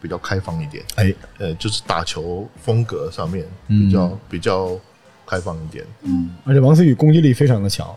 [0.01, 4.79] 比较开放一点，哎，呃，就是打球风格上面嗯比较、比较
[5.27, 5.85] 开放一点。
[6.05, 7.93] 嗯而且王思雨攻击力非常的强，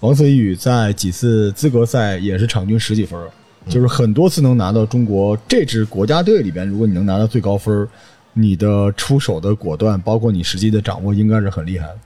[0.00, 3.30] 王思雨在几次资格赛也是场均十几分儿，
[3.68, 7.88] 就是很多次能拿到中国这支国家队里边，如果你能拿到最高分儿，
[8.32, 11.98] 你的出手的果断，包括你实际的掌握，应该是很厉害的。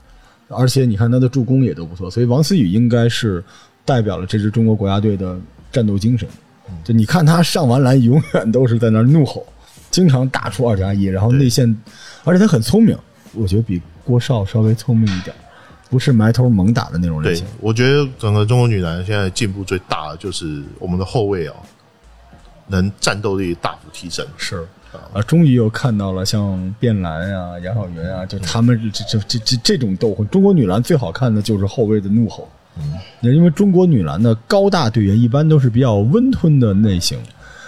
[0.49, 3.43] 而且你看他的助攻也都不错，所以王思雨应该是
[3.83, 5.37] 代表了这支中国国家队的
[5.71, 6.27] 战斗精神。
[6.83, 9.45] 就你看他上完篮，永远都是在那儿怒吼，
[9.89, 11.75] 经常打出二加一，然后内线，
[12.23, 12.97] 而且他很聪明，
[13.33, 15.33] 我觉得比郭少稍微聪明一点，
[15.89, 21.55] 不是埋头猛打的那种类对型。，我觉得整个中国女篮现在进步最大的就是我们的后卫啊，
[22.67, 24.25] 能战斗力大幅提升。
[24.35, 24.67] 是
[25.13, 30.27] 啊，终于又看到了像卞兰啊、杨晓云啊，就他们这这这这这种斗魂。
[30.29, 32.47] 中国女篮最好看的就是后卫的怒吼，
[33.21, 37.17] 也因为中国女篮的高大队员一般都是比较温吞的类型，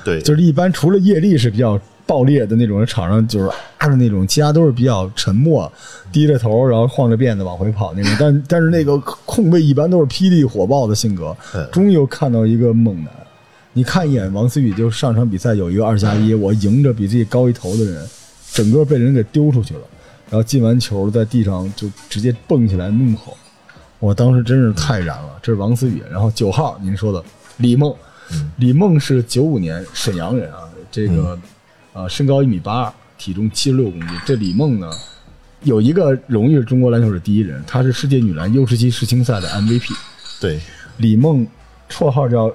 [0.03, 5.71] 对，就是一般除了叶丽是比较爆裂的那种，场上就是啊的那种，其他都是比较沉默，
[6.11, 8.11] 低着头然后晃着辫子往回跑那种。
[8.19, 11.67] 但但是那个控卫一般都是霹雳火爆的性格嗯。
[11.71, 13.13] 终于又看到一个猛男，
[13.73, 18.07] 你看一眼王思雨，就上场比赛有一个二加一，我迎着比自己高一头的人，
[18.51, 19.81] 整个被人给丢出去了，
[20.29, 23.37] 然后进完球在地上就直接蹦起来怒吼。
[23.99, 27.23] 我当时真是太燃了，这是王思雨，然后九号您说的
[27.57, 27.93] 李梦，
[28.57, 30.59] 李梦是九五年沈阳人啊，
[30.89, 31.37] 这个、
[31.93, 34.09] 呃身高一米八二，体重七十六公斤。
[34.25, 34.89] 这李梦呢，
[35.63, 39.93] 有一个荣誉是中国篮球史第一人，她是世界女篮 U 十七世青赛的 MVP。
[40.39, 40.59] 对，
[40.97, 41.45] 李梦
[41.89, 42.49] 绰号叫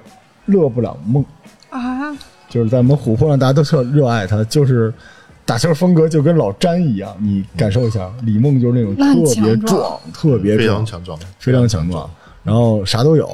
[0.45, 1.23] 勒布朗梦，
[1.69, 2.11] 啊，
[2.49, 4.93] 就是在我们琥珀上大家都特热爱他，就是
[5.45, 12.09] 打球风格就跟老詹一样，你感受一下，李梦就是那种特别壮壮、特别非常强壮，非常强壮，
[12.43, 13.29] 然后啥都有。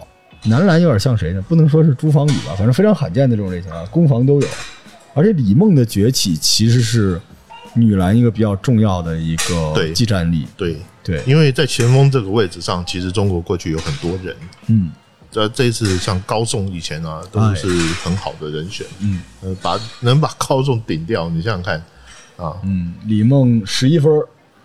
[0.45, 1.41] 男篮有点像谁呢？
[1.43, 4.47] 不能说是朱芳雨吧，反正非常罕见的这种类型啊，攻防都有。
[5.13, 7.21] 而且李梦的崛起其实是
[7.75, 10.47] 女篮一个比较重要的一个对技战力。
[10.57, 14.35] 对，对，因为在前锋这个位置上，其实中国过去有很多人。
[14.65, 14.89] 嗯，
[15.31, 17.67] 这这一次像高颂以前啊，都是
[18.03, 18.85] 很好的人选。
[18.99, 21.77] 嗯，呃，把能把高颂顶掉，你想想看，
[22.35, 24.11] 啊，嗯，李梦十一分，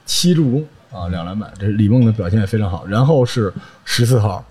[0.05, 2.85] 七助攻啊，两篮板，这是李梦的表现也非常好。
[2.87, 3.53] 然后是
[3.85, 4.45] 十四号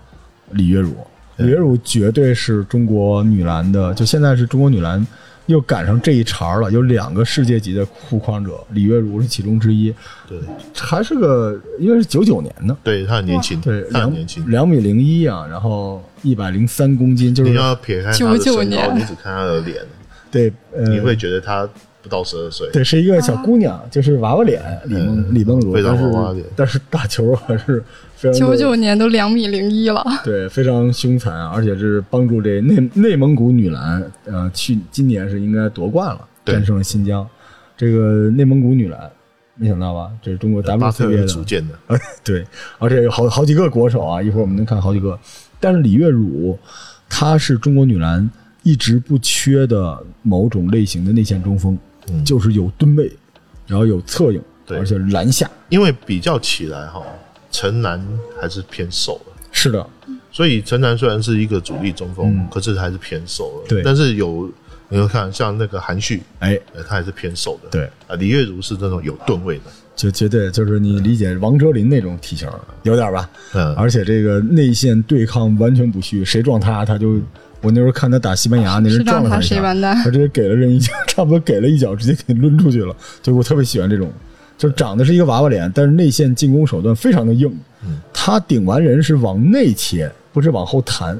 [0.52, 0.96] 李月汝，
[1.36, 5.06] 李月汝绝对是中国女篮的，就现在是中国女篮
[5.46, 9.94] 又赶上这一茬了，有两个世界级的护框者，李月如是其中之一，
[10.28, 10.38] 对。
[10.74, 14.44] 还是个应该是九九年的，对，他很年轻，对，他年轻。
[14.50, 19.82] 两米零一啊，然后一百零三公斤，就是你要撇开他的99身高，你只看他的脸，
[20.30, 21.68] 对，呃，你会觉得他
[22.02, 22.68] 不到十二岁。
[22.72, 26.44] 对，是一个小姑娘，就是娃娃脸，李梦嗯李梦如，非常但是娃娃脸。
[26.54, 27.82] 但是打球还是
[28.32, 37.26] 九九年都两米零一了，对，非常凶残，而且是帮助这内内蒙古女篮，呃，去今年是应该夺冠了，对战胜了新疆。
[37.76, 39.10] 这个内蒙古女篮，
[39.56, 40.10] 没想到吧？
[40.22, 42.44] 这是中国巴特 WCBA 尔组的，建的，呃， 对，
[42.78, 45.18] 而且有好好几个国手啊，一会儿我们能看好几个。
[45.60, 46.58] 但是李月汝，
[47.08, 48.30] 她是中国女篮
[48.62, 51.78] 一直不缺的某种类型的内线中锋，
[52.10, 53.12] 嗯就是有吨位，
[53.66, 55.50] 然后有侧影，对而且篮下。
[55.68, 57.02] 因为比较起来哈，
[57.50, 58.06] 陈楠
[58.40, 59.32] 还是偏瘦的。
[59.52, 59.86] 是的，
[60.30, 63.68] 所以陈楠虽然是一个主力中锋，嗯可是还是偏瘦的。
[63.68, 64.50] 对但是有
[64.88, 67.70] 你会看像那个韩旭，哎，呃，他还是偏瘦的。
[67.70, 69.64] 对，啊，李月如是那种有吨位的。
[69.94, 72.46] 就绝对就是你理解王哲林那种体型，
[72.82, 73.28] 有点吧。
[73.54, 77.18] 嗯，而且这个内线对抗完全不虚，谁撞他他就。
[77.62, 82.94] 我那时候看他打西班牙，那人撞了他一下，谁完蛋他直接给了人一脚，差不多给了一脚，直接给抡出去了。
[83.22, 84.12] 就我特别喜欢这种，
[84.58, 87.48] 就长得是一个娃娃脸，但是内线进攻手段非常的硬。
[87.84, 91.16] 嗯他顶完人是往内切，不是往后弹，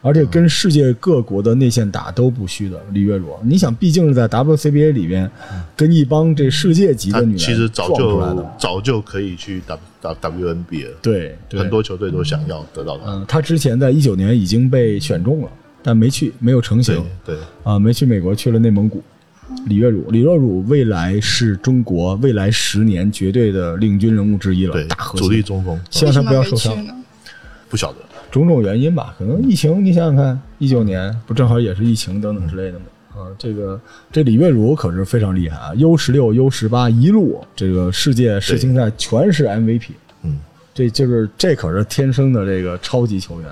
[0.00, 2.80] 而且跟世界各国的内线打都不虚的。
[2.90, 5.30] 李月茹，你想，毕竟是在 WCBA 里边，
[5.76, 8.54] 跟一帮这世界级的女人其实早撞出来就的。
[8.58, 13.04] 早就可以去 W W WNB 了，对，对很多球队都想要得到他。
[13.06, 15.48] 嗯，他之前在一九年已经被选中了，
[15.80, 19.00] 但没去，没有成型对，啊，没去美国，去了内蒙古。
[19.66, 25.42] 李月汝，李月汝未来是中国未来十年绝对的领军人物之一了，对大核，主力。
[25.42, 26.74] 中锋希望他为什么没不要受伤。
[26.76, 26.94] 去呢？
[27.68, 27.98] 不晓得。
[28.30, 32.86] 种种原因吧，可能疫情，你想想看，一九年不正好也是疫情等等之类的吗？
[33.14, 33.80] 啊，这个
[34.10, 39.90] 这李月汝可是非常厉害啊，U 十六、U 十八一路这个世界世青赛全是 MVP，
[40.22, 40.40] 嗯，
[40.74, 43.48] 这就是这可是天生的这个超级球员。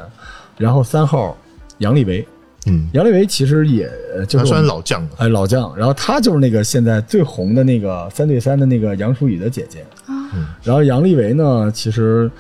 [0.59, 1.39] 然后三号
[1.79, 2.27] 杨利维，
[2.67, 5.09] 嗯，杨利维其实也呃就他算是我们老将了。
[5.19, 9.85] 哎老将，然后他就是那个现在最红的那个三对三的那个杨舒雨的姐姐。
[10.09, 12.31] 嗯然后杨利维呢，其实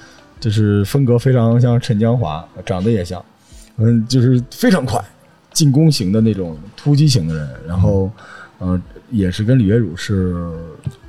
[0.40, 3.22] 就是风格非常像陈江华，长得也像，
[3.76, 4.98] 嗯，就是非常快，
[5.52, 7.48] 进攻型的那种突击型的人。
[7.66, 8.10] 然后，
[8.60, 10.34] 呃，也是跟李月汝是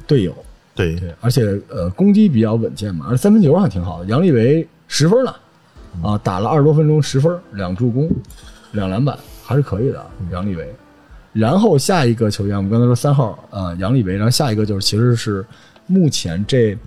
[0.05, 0.35] 队友，
[0.75, 4.05] 对，对，而且呃攻击比较稳健嘛，而三分球还挺好的。
[4.07, 5.39] 杨利维十分了，
[6.01, 8.09] 啊，打了二十多分钟，十分，两助攻，
[8.73, 10.05] 两篮板，还是可以的啊。
[10.31, 10.71] 杨利维，
[11.31, 15.43] 然后下一个球员，我们刚才说三号，呃，杨利维，然后下一个就是其实是
[15.87, 16.77] 目前这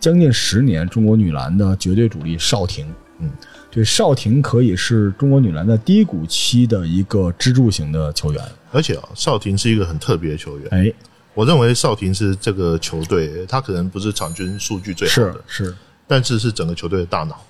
[0.00, 2.86] 将近十年中国女篮的绝对主力邵婷。
[3.20, 3.30] 嗯，
[3.70, 8.42] 对，邵婷可以是中国女篮在低谷期的一个支柱型的球员。
[8.70, 10.68] 而且啊，邵婷是一个很特别的球员。
[10.70, 10.92] 哎，
[11.34, 17.44] 我认为邵婷是这个球队，他可能不是场均数据最好是的，是，但是是整个球队的大脑。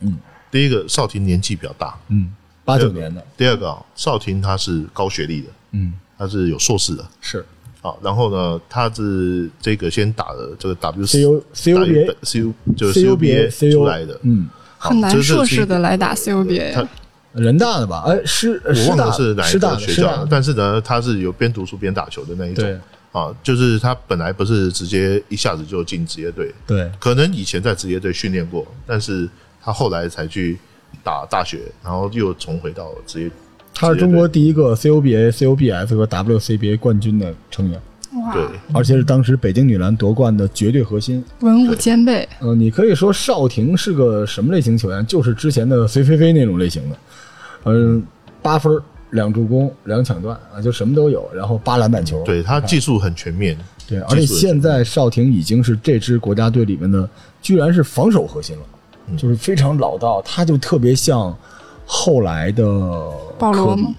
[0.00, 0.18] 嗯
[0.50, 2.32] 第一个，邵婷年纪比较大；嗯，
[2.64, 7.04] 八九年的，第二个啊，邵婷她是高学历的，嗯，他是有硕士的。
[7.20, 7.44] 是。
[7.82, 14.48] 好，然后呢，他是这个先打的这个 W C U C U B A C U 就是 CUBA CUBA 出来的，嗯，
[14.78, 16.88] 很难硕士的来打 CUBA，他
[17.34, 18.04] 人大的吧？
[18.06, 22.80] 哎，师我忘了是哪一个学校了，但是呢，他是有边读书边打球的那一种。
[23.12, 26.90] 啊，就是他本来不是直接一下子就进职业队，对。
[26.98, 29.28] 可能以前在职业队训练过，但是
[29.62, 30.58] 他后来才去
[31.02, 33.30] 打大学，然后又重回到职业。
[33.74, 37.80] 他是中国第一个 CUBA、CUBF 和 WCBA 冠军的成员，
[38.22, 38.42] 哇，对，
[38.72, 41.24] 而且是当时北京女篮夺冠的绝对核心。
[41.40, 45.04] 文武兼备，呃，你可以说邵婷是个什么类型球员？
[45.06, 46.96] 就是之前的隋菲菲那种类型的，
[47.64, 48.00] 嗯、
[48.40, 48.80] 八分
[49.10, 52.22] 两助攻两抢断啊，就什么都有，然后八篮板球。
[52.22, 57.10] 对他技术很全面，对，而且现在邵婷已经是这支国家队里面的，
[57.42, 58.68] 居然是防守核心了，嗯
[59.16, 61.36] 就是非常老道，他就特别像
[61.86, 63.94] 后来的科比保罗吗？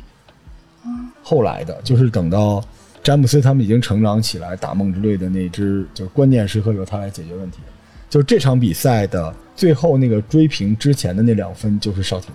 [1.21, 2.63] 后来的，就是等到
[3.01, 7.59] 詹姆斯他们已经成长起来，打梦之队的那支，就是关键时刻由他来解决问题。
[8.09, 12.29] 就这场比赛的最后那个追平之前的那两分，就是少婷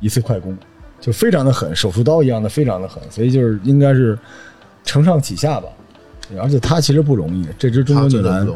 [0.00, 0.56] 一次快攻，
[1.00, 4.18] 就非常的狠，手术刀一样的非常的狠，所以就是应该是
[4.84, 5.68] 承上启下吧。
[6.40, 8.46] 而且他其实不容易，这支中国女篮。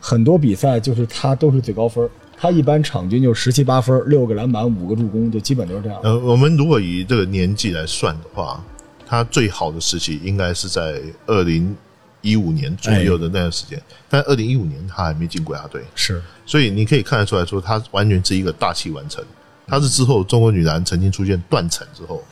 [0.00, 6.00] 很多比赛就是他都是最高分儿，他一般场均就十七八分儿，六个篮板，五个助攻，就基本就是这样。
[6.02, 8.64] 呃，我们如果以这个年纪来算的话，
[9.06, 11.76] 他最好的时期应该是在二零
[12.22, 13.78] 一五年左右的那段时间，
[14.08, 19.22] 但二零一五年他还没进国家队，是所以你可以看得出来说，他完全是一个大器晚成。
[19.66, 22.24] 他是之后中国女篮曾经出现断层之后，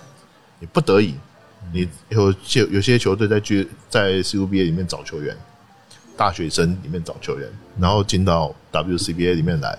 [0.59, 1.14] 你不得已，
[1.70, 5.36] 你有些有些球队在去在 CUBA 里面找球员，
[6.16, 7.46] 大学生里面找球员，
[7.78, 9.78] 然后进到 WCBA 里面来，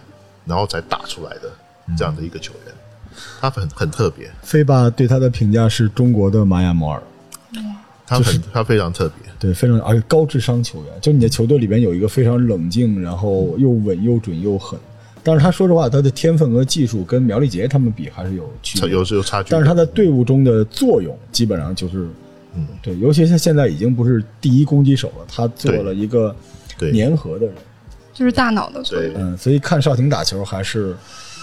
[0.49, 1.51] 然后才打出来的
[1.95, 2.73] 这样的一个球员，
[3.39, 7.01] 他很很特别，飞霸对他的评价是中国的马雅摩尔，
[8.07, 14.79] 他很他非常特别，对，非常而且高智商球员，就你的球队里边有一个非常冷静，然后又稳又准又狠。
[15.21, 19.49] 但是他说实话，他的天分和技术跟苗立杰他们比还是有区别，有是有差距。
[19.51, 22.07] 但是他在队伍中的作用基本上就是，
[22.55, 26.35] 嗯，对，尤其是现在已经不是第一攻击手了，他做了一个
[26.77, 26.91] 对。
[26.93, 27.55] 粘合的人，
[28.19, 29.13] 就是大脑的作用。
[29.15, 30.93] 嗯，所以看少廷打球还是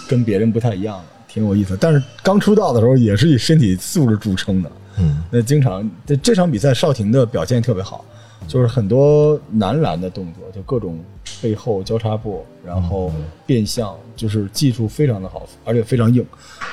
[0.07, 1.75] 跟别人不太一样的，挺有意思。
[1.81, 8.05] 但是刚出道的时候也是以身体素质著称的，嗯，那经常这这场比赛少廷的表现特别好，
[8.47, 11.03] 就是很多男篮的动作，就各种
[11.41, 13.11] 背后交叉步，然后
[13.43, 16.23] 变向，就是技术非常的好，而且非常硬，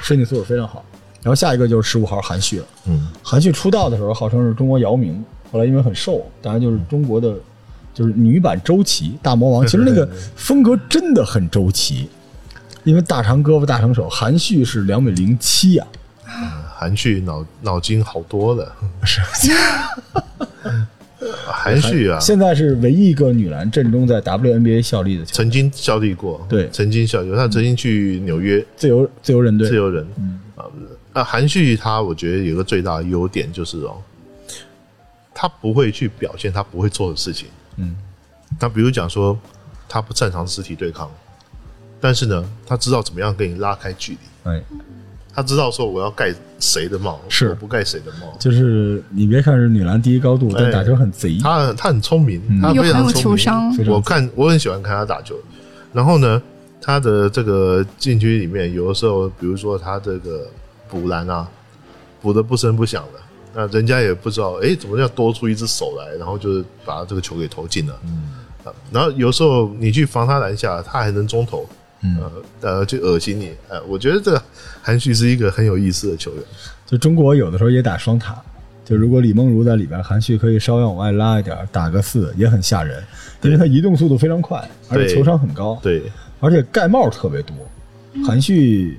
[0.03, 0.85] 身体素质非常好。
[1.23, 7.35] 然后下一个就是十五号韩旭了，嗯，韩旭出道的时候号称是中国姚明，后来因为很瘦，当然就是中国的
[7.95, 9.67] 就是女版周琦大魔王。
[9.67, 12.09] 其实那个风格真的很周琦，
[12.83, 15.87] 因为大长胳膊大长手，韩旭是两米零七呀，
[16.77, 19.21] 韩旭脑脑筋好多了，是。
[21.47, 26.69] 韩旭啊，现在是唯一一个女篮阵中在 WNBA 效力的球员，曾经效力过，对。
[26.71, 28.63] 曾经效力过，他曾经去纽约。
[28.77, 29.67] 自由自由人队。
[29.67, 30.39] 自由人，嗯。
[30.55, 30.67] 啊，
[31.15, 33.97] 那韩旭他我觉得有个最大的优点就是哦，
[35.33, 37.95] 他不会去表现他不会做的事情，嗯，
[38.59, 39.39] 他比如讲说
[39.89, 41.11] 他不擅长肢体对抗，
[42.01, 44.19] 但是呢，他知道怎么样跟你拉开距离，
[44.51, 44.63] 哎，
[45.35, 47.49] 他知道说我要盖谁的帽，是。
[47.49, 53.23] 我不盖谁的帽，就是你别看是女篮第一高度，但哎打球很贼，他他很聪明，他又很有非常聪明。
[53.23, 55.35] 球商我看我很喜欢看他打球，
[55.93, 56.41] 然后呢，
[56.81, 60.47] 他的这个禁区里面，有的时候，比如说他这个
[60.89, 61.49] 补篮啊，
[62.21, 63.19] 补的不声不响的，
[63.55, 67.99] 那人家也不知道，哎，怎么要多出一只手来，然后就是把这个球给投进了。
[68.05, 71.69] 嗯，然后有时候你去防他篮下，他还能中投，
[72.03, 72.19] 嗯
[72.61, 73.53] 呃呃，去恶心你。
[73.69, 74.43] 呃，我觉得这个
[74.83, 76.43] 韩旭是一个很有意思的球员。
[76.87, 78.37] 就中国有的时候也打双塔，
[78.85, 83.03] 就如果李梦茹在里边，韩旭可以稍微往外拉一点，打个四也很吓人，
[83.43, 86.03] 因为他移动速度非常快，而且球商很高，对，
[86.41, 87.57] 而且盖帽特别多。
[88.27, 88.99] 韩旭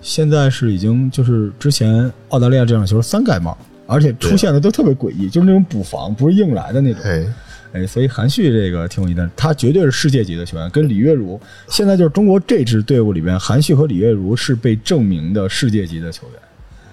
[0.00, 3.56] 现在是已经就是之前澳大利亚这场球三盖帽，
[3.92, 7.02] 而且出现的都特别诡异，就是那种补防，不是硬来的那种。
[7.04, 7.26] 哎，
[7.74, 16.40] 哎，所以韩旭这个挺有意思的，他绝对是世界级的球员，跟李月如现在就是中国这支队伍里边，韩旭和李月如是被证明的世界级的球员。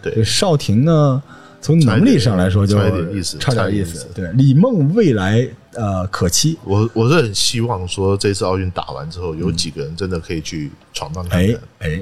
[0.01, 1.21] 对，邵婷呢，
[1.61, 4.07] 从能力上来说就差点意思差点意思。
[4.13, 6.57] 对，李梦未来呃可期。
[6.63, 11.55] 我我是很希望说这次奥运打完之后，有几个人真的可以去闯荡看哎。
[11.79, 12.01] 哎，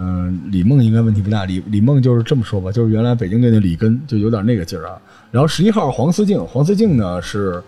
[0.00, 1.44] 嗯、李梦应该问题不大。
[1.44, 4.96] 李李梦就是这么说吧，就是原来北京队的里根就有点那个劲儿啊。
[5.30, 7.60] 然后十一号黄思静，黄思静呢是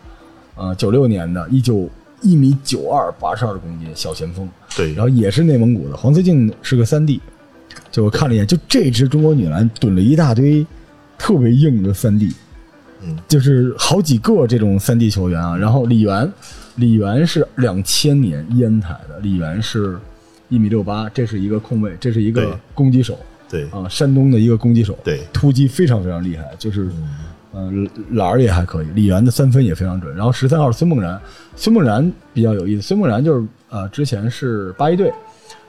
[0.55, 1.91] 呃九六年的，一九
[2.23, 4.49] 一米九二，八十二公斤，小前锋。
[4.77, 5.97] 对然后也是内蒙古的。
[5.97, 7.21] 黄思静是个三 D，
[7.91, 10.65] 就我看了一眼，就这支中国女篮囤了一大堆
[11.19, 12.33] 特别硬的三 D，
[13.03, 15.57] 嗯，就是好几个这种三 D 球员啊。
[15.57, 16.33] 然后李源，
[16.77, 19.99] 李源是两千年烟台的，李源是
[20.51, 26.91] 一米六八，这是一个控卫，这是一个攻击手对啊，山东的一个攻击手，对突击非常非常厉害，就是。
[27.53, 30.15] 嗯，篮儿也还可以，李源的三分也非常准。
[30.15, 31.21] 然后十三号孙梦然，
[31.57, 32.83] 孙梦然比较有意思。
[32.83, 35.13] 孙梦然就是呃，之前是八一队，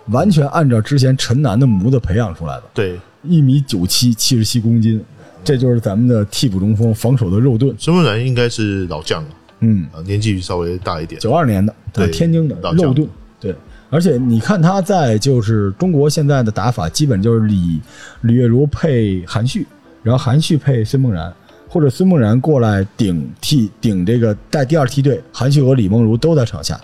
[0.10, 5.04] 完全按照之前陈楠的模子培养出来的，对，一米九七，七十七公斤，
[5.44, 7.76] 这就是咱们的替补中锋，防守的肉盾。
[7.80, 9.30] 孙梦然应该是老将了，
[9.62, 11.20] 嗯，啊，年纪稍微大一点。
[11.20, 13.10] 九二年的，对天津的肉盾，
[13.40, 13.56] 对。
[13.92, 17.80] 而且你看他在就是中国现在的打法，基本就是李
[18.22, 19.68] 李月如配韩旭，
[20.02, 21.32] 然后韩旭配孙梦然，
[21.68, 26.80] 或者孙梦然过来顶替顶这个带第二梯队，韩旭和李梦如都在场下。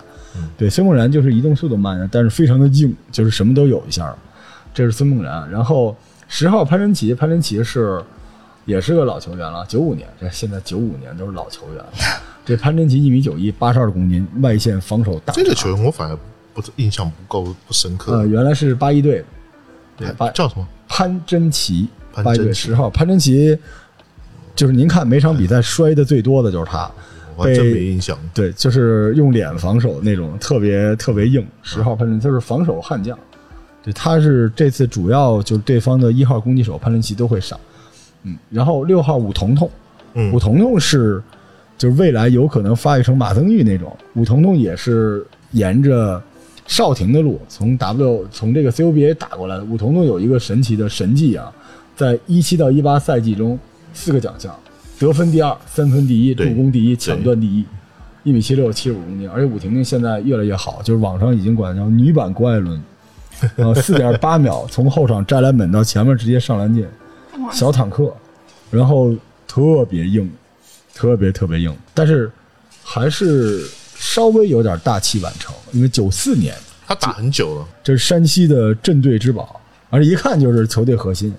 [0.57, 4.13] 对，孙梦然就是移动速度慢，但是非常的硬，就是什么都有一下。
[4.73, 5.95] 这是孙梦然，然后
[6.27, 7.99] 十号潘晨奇，潘晨奇是
[8.65, 11.89] 也是个老球员了，九五年，这现在九五年都是老球员了。
[12.45, 15.33] 这潘晨奇一米九一，八十二公斤，外线防守大。
[15.33, 16.17] 这个球员我反而
[16.61, 18.17] 不印象不够不深刻。
[18.17, 19.23] 呃，原来是八一队，
[19.95, 20.67] 对，八叫什么？
[20.87, 23.57] 潘真奇，八一队十号，潘真奇
[24.55, 26.89] 就是您看每场比赛摔的最多的就是他，
[27.35, 28.17] 我还真没印象。
[28.33, 31.45] 对，就是用脸防守那种，特别特别硬。
[31.61, 33.17] 十号潘真就是防守悍将，
[33.83, 37.59] 对，他是这次主要就是对方的一号攻击手潘真奇都会上，
[38.23, 39.69] 嗯，然后六号武彤彤，
[40.13, 41.21] 嗯武彤彤是
[41.77, 43.95] 就是未来有可能发育成马增玉那种。
[44.15, 46.21] 武桐桐也是沿着
[46.67, 49.63] 少廷的路，从 W 从这个 CUBA 打过来的。
[49.63, 51.51] 武桐桐有一个神奇的神迹啊，
[51.95, 53.57] 在一七到一八赛季中，
[53.93, 54.53] 四个奖项，
[54.99, 57.65] 得分第二，三分第一，助攻第一，抢断第一。
[58.23, 62.83] 一米七六，七十五公斤，而且武婷婷现在越来越好，就是网上已经管叫女版郭艾伦，
[63.55, 66.85] 呃，四点八 秒从后场摘篮板到前面直接上篮进，
[67.53, 68.13] 小坦克，
[68.69, 69.15] 然后
[69.47, 70.29] 特别硬，
[70.93, 72.29] 特别特别硬，但是
[72.83, 73.65] 还是
[73.99, 81.33] 稍微有点大器晚成，因为九四年他打很久了，这是山西的镇队之宝，而且一看就是球队核心，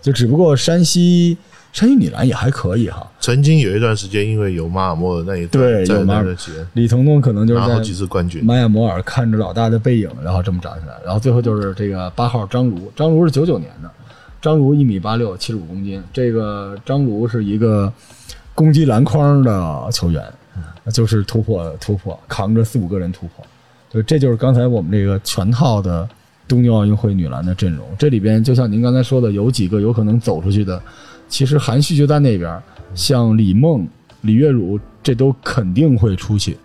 [0.00, 1.36] 就只不过山西
[1.72, 13.90] 山西女篮也还可以哈，曾经有一段时间，因为有马尔默的那一段，对有马尔那段时间李彤彤可能就是拿好几次冠军，马尔摩尔看着老大的背影，然后这么长起来，然后最后就是这个八号张如，张如是九九年的，
[14.40, 17.92] 张如一米八六，七十五公斤，这个张如是一个
[18.54, 20.24] 攻击篮筐的球员，
[20.90, 23.44] 就是突破突破，扛着四五个人突破，
[23.90, 26.08] 就这就是刚才我们这个全套的
[26.46, 30.80] 东京奥运会女篮的阵容，这里边就像您刚才说的，有几个有可能走出去的，
[31.28, 32.60] 其实韩旭就在那边，
[32.94, 33.86] 像李梦、
[34.22, 36.56] 李月汝，这都肯定会出去。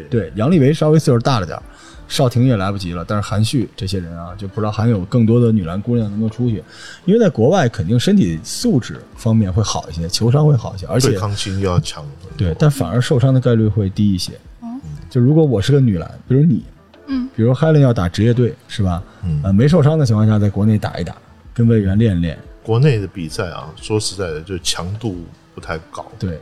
[0.00, 1.62] 对对，杨利维稍微岁数大了点儿，
[2.08, 6.62] 邵婷也来不及了，但是韩旭这些人啊，就不知道还有更多的女篮姑娘能够出去，
[7.04, 12.04] 因为在国外肯定身体素质方面会好一些，球商会好一些，而且对抗性要强，
[12.36, 14.32] 对，但反而受伤的概率会低一些。
[14.62, 14.80] 嗯
[15.10, 16.64] 就如果我是个女篮，比如你，
[17.06, 19.02] 嗯，比如 Helen 要打职业队是吧？
[19.22, 21.14] 嗯呃，没受伤的情况下，在国内打一打，
[21.52, 25.22] 跟魏源练练，国内的比赛啊，说实在的，就强度
[25.54, 26.10] 不太高。
[26.18, 26.40] 对，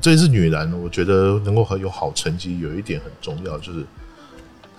[0.00, 3.84] 这一次女篮，我觉得能够很有好成绩，有一点很重要，就是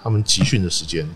[0.03, 1.07] 他们集训的时间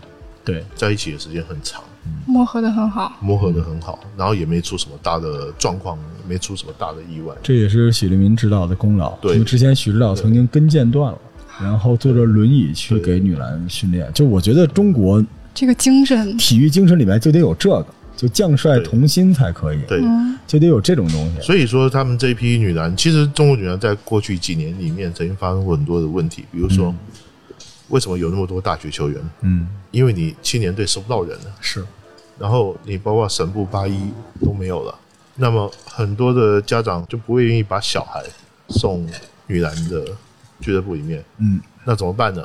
[0.44, 1.82] 对，在一起的时间很长，
[2.26, 3.16] 磨合的很好。
[3.20, 7.34] 磨合的很好，然后也没出什么大的状况，没出什么大的意外。
[7.42, 9.10] 这也是许立民指导的功劳。
[9.20, 11.18] 对因为之前许指导曾经跟腱断了，
[11.60, 14.10] 然后坐着轮椅去给女篮训练。
[14.14, 15.24] 就我觉得中国
[15.54, 17.86] 这个精神，体育精神里面就得有这个，
[18.20, 18.84] 就将帅对。
[18.84, 21.40] 同心才可以，对，嗯，就得有这种东西。
[21.40, 26.94] 所以说他们这一批女篮，其实中国女篮在过去几年里面曾经发生过很多的问题，比如说、
[27.88, 29.18] 为什么有那么多大学球员？
[29.40, 31.82] 嗯，因为你青年队收不到人了，是，
[32.38, 33.98] 然后你包括神部八一
[34.44, 34.94] 都没有了，
[35.36, 38.22] 那么很多的家长就不会愿意把小孩
[38.68, 39.08] 送
[39.46, 40.04] 女篮的
[40.60, 42.44] 俱乐部里面，嗯，那怎么办呢？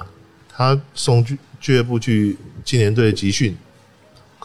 [0.58, 3.54] 他送俱俱乐部去青年队集训，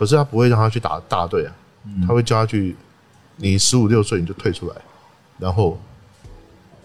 [0.00, 1.52] 可是他不会让他去打大队啊，
[2.08, 2.74] 他会叫他去，
[3.36, 4.74] 你十五六岁你就退出来，
[5.38, 5.78] 然后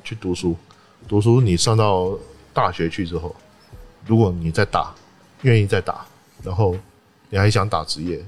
[0.03, 0.53] 去读书，
[1.07, 2.11] 读书你上到
[2.53, 3.34] 大学去之后，
[4.05, 4.93] 如果你再打，
[5.43, 6.05] 愿意再打，
[6.43, 6.78] 然后
[7.30, 8.22] 你还想打职业，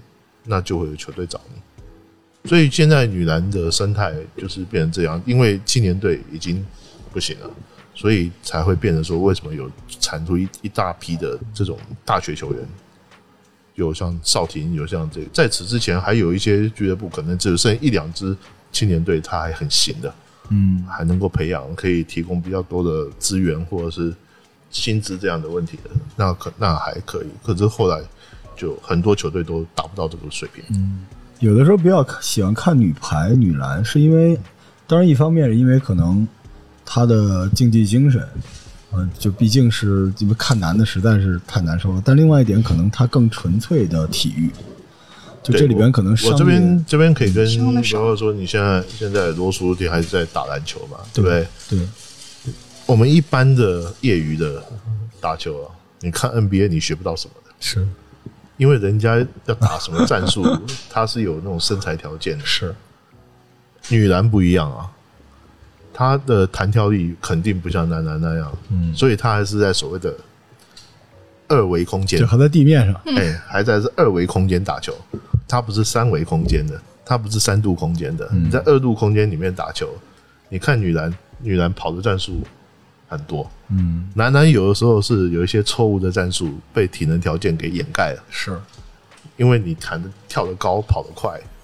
[0.46, 2.50] 那就会有球队找你。
[2.50, 6.66] 所以现在女篮的生态就是变成这样，因为青年队已经
[7.12, 7.52] 不行了，
[7.94, 9.70] 所以才会变成说，为什么有
[10.00, 12.66] 产出一一大批的这种大学球员，
[13.78, 18.36] 有像少廷，有像这个，在此之前还有一些俱乐部可能只剩一两支
[18.72, 20.14] 青年队，他还很行的，
[20.50, 24.14] 嗯，还能够培养，可以提供比较多的资源或者是
[24.70, 27.28] 薪资这样的问题的，那可那还可以。
[27.44, 28.02] 可是后来
[28.56, 30.64] 就很多球队都达不到这个水平。
[30.72, 31.06] 嗯
[31.40, 34.36] 有的时候比较喜欢看女排、女篮，是因为，
[34.88, 36.28] 当然一方面是因为可能
[36.84, 38.28] 她的竞技精神，
[38.98, 42.02] 嗯、就毕竟是因为看男的实在是太难受了。
[42.04, 44.52] 但另外一点，可能它更纯粹的体育，
[45.44, 51.48] 就这里边可能我我这边这边可以跟伤得少包括说你现在现在罗叔弟还是在打篮球嘛，对不对？
[51.70, 51.80] 对
[52.86, 54.64] 我们一般的业余的
[55.20, 57.86] 打球啊，你看 NBA 你学不到什么的，是
[58.56, 60.44] 因为人家要打什么战术，
[60.90, 62.46] 他是有那种身材条件的。
[62.46, 62.74] 是，
[63.90, 64.90] 女篮不一样啊，
[65.98, 68.94] 她的弹跳力肯定不像男篮那样，嗯。
[68.96, 70.14] 所以他还是在所谓的
[71.48, 72.20] 二维空间。
[72.20, 74.94] 就，还在地面上，哎、还在是二维空间打球，
[75.48, 78.30] 他不是三维空间的，他不是三度空间的。
[78.32, 79.90] 你在二度空间里面打球，
[80.50, 82.42] 你看女篮，女篮跑的战术
[83.08, 88.24] 很多，嗯，男篮有的时候是有一些错误的战术被体能条件给掩盖了。
[88.30, 88.56] 是。
[89.36, 91.32] 因为你弹的跳得高，跑得快。
[91.32, 91.57] 啊，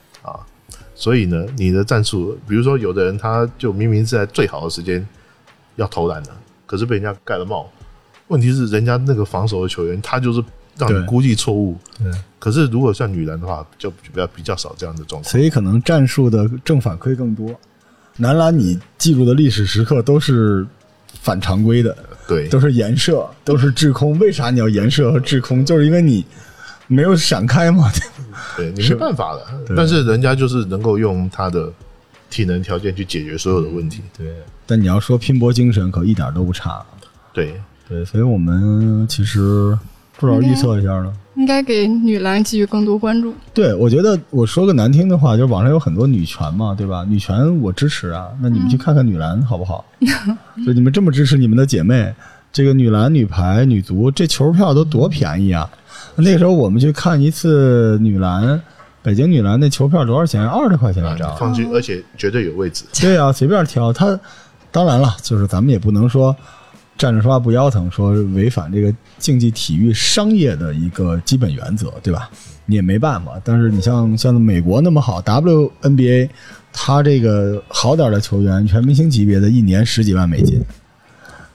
[0.96, 5.06] 所以呢，你的战术，比如说有的人他就明明是在最好的时间
[5.76, 6.30] 要投篮的，
[6.66, 7.70] 可是被人家盖了帽。
[8.28, 10.44] 问题是人家那个防守的球员，他就是
[10.78, 11.78] 让对你估计错误。
[11.98, 15.32] 对，可是如果像女篮的话，就比较比较少这样的状况。
[15.32, 17.54] 所以可能战术的正反馈更多。
[18.18, 20.66] 男篮你记住的历史时刻都是
[21.22, 21.96] 反常规的，
[22.28, 24.18] 对，都是颜射，都是制空。
[24.20, 25.66] 为啥你要颜射和制空？
[25.66, 26.26] 就是因为你
[26.88, 27.92] 没有闪开嘛，
[28.58, 29.76] 对，你没办法的。
[29.76, 31.72] 但是人家就是能够用他的
[32.30, 34.02] 体能条件去解决所有的问题。
[34.18, 34.28] 对，
[34.66, 36.84] 但你要说拼搏精神，可一点都不差。
[37.32, 39.78] 对，对，所以我们其实
[40.18, 41.14] 不知道预测一下呢。
[41.36, 43.34] 应该给女篮给予更多关注。
[43.56, 47.04] 对，我觉得我说个难听的话，就是网上有很多女权嘛，对吧？
[47.10, 49.84] 女权我支持啊，那你们去看看女篮好不好？
[50.64, 52.14] 就你们这么支持你们的姐妹，
[52.52, 55.68] 这个女篮、女排、女足，这球票都多便宜啊！
[56.16, 58.62] 那个时候我们去看一次女篮，
[59.02, 60.46] 北京女篮那球票多少钱？
[60.46, 61.36] 二十块钱一张。
[61.38, 62.84] 放心，而且绝对有位置。
[63.00, 63.92] 对啊，随便挑。
[63.92, 64.20] 他
[64.72, 66.36] 当然了，就是咱们也不能说
[66.98, 72.30] 站着说话不腰疼，说违反这个竞技体育商业的一个基本原则，对吧？
[72.66, 73.34] 你也没办法。
[73.44, 76.30] 但是你像像美国那么好，WNBA，
[76.72, 80.62] 他这个好点的球员，全明星级别的，一年十几万美金。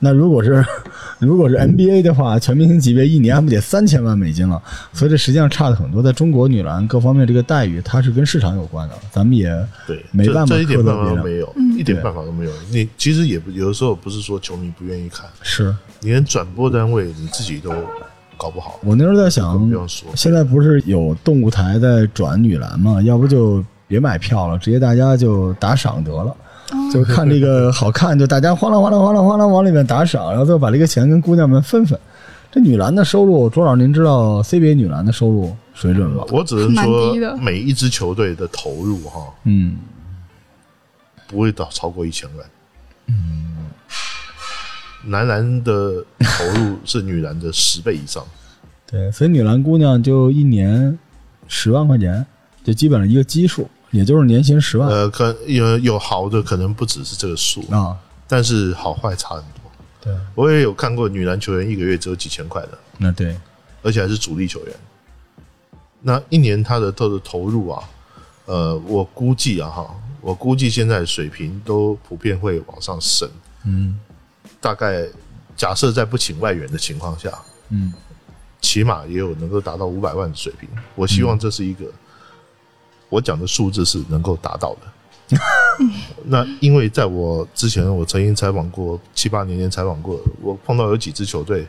[0.00, 0.64] 那如果是
[1.18, 4.62] 如果是 NBA 的话，全明星级别一年还不得三千万美金了？
[4.92, 6.00] 所以这实际上差的很多。
[6.00, 9.48] 在中国女篮各方面这个待遇，它是跟市场有关的，咱们也
[9.86, 10.84] 对，没办法这这一点。
[10.84, 12.52] 办法都没有，一点办法都没有。
[12.70, 17.72] 你其实也不有的时候不是说球迷不愿意看，是你连转播单位你自己都
[18.36, 18.78] 搞不好。
[18.84, 19.68] 我那时候在想
[20.14, 23.02] 现在不是有动物台在转女篮吗？
[23.02, 26.36] 要不就别买票了，直接大家就打赏得了。
[26.92, 31.98] 就看这个好看，就大家哗啦哗啦哗啦哗啦往里面打赏，然后最后把这个钱跟姑娘们分分。
[32.50, 36.24] 这女篮的收入，卓老师您知道 CBA 女篮的收入水准吗？
[36.30, 39.76] 我只能说，每一支球队的投入哈，嗯，
[41.26, 42.46] 不会到超过一千万。
[43.06, 43.66] 嗯，
[45.04, 48.24] 男篮的投入是女篮的十倍以上。
[48.90, 50.98] 对，所以女篮姑娘就一年
[51.48, 52.24] 十万块钱，
[52.64, 57.96] 就基本上一个基数，也就是年薪十万呃，可有有好的可能不只是这个数，啊。
[58.26, 59.70] 但是好坏差很多。
[60.00, 63.34] 对，我也有看过女篮球员一个月只有几千块的，那对，
[63.82, 64.74] 而且还是主力球员。
[66.02, 67.82] 那一年他的他的投入啊，
[68.44, 73.28] 呃，我估计啊哈，我估计现在水平都普遍会往上升。
[73.64, 73.98] 嗯
[74.60, 75.06] 大概
[75.56, 77.30] 假设在不请外援的情况下，
[77.70, 77.92] 嗯，
[78.60, 80.68] 起码也有能够达到五百万的水平。
[80.94, 81.86] 我希望这是一个、
[83.08, 85.38] 我讲的数字是能够达到的。
[86.24, 91.66] 那因为在我之前，我曾经采访过七八年前采访过，我碰到有几支球队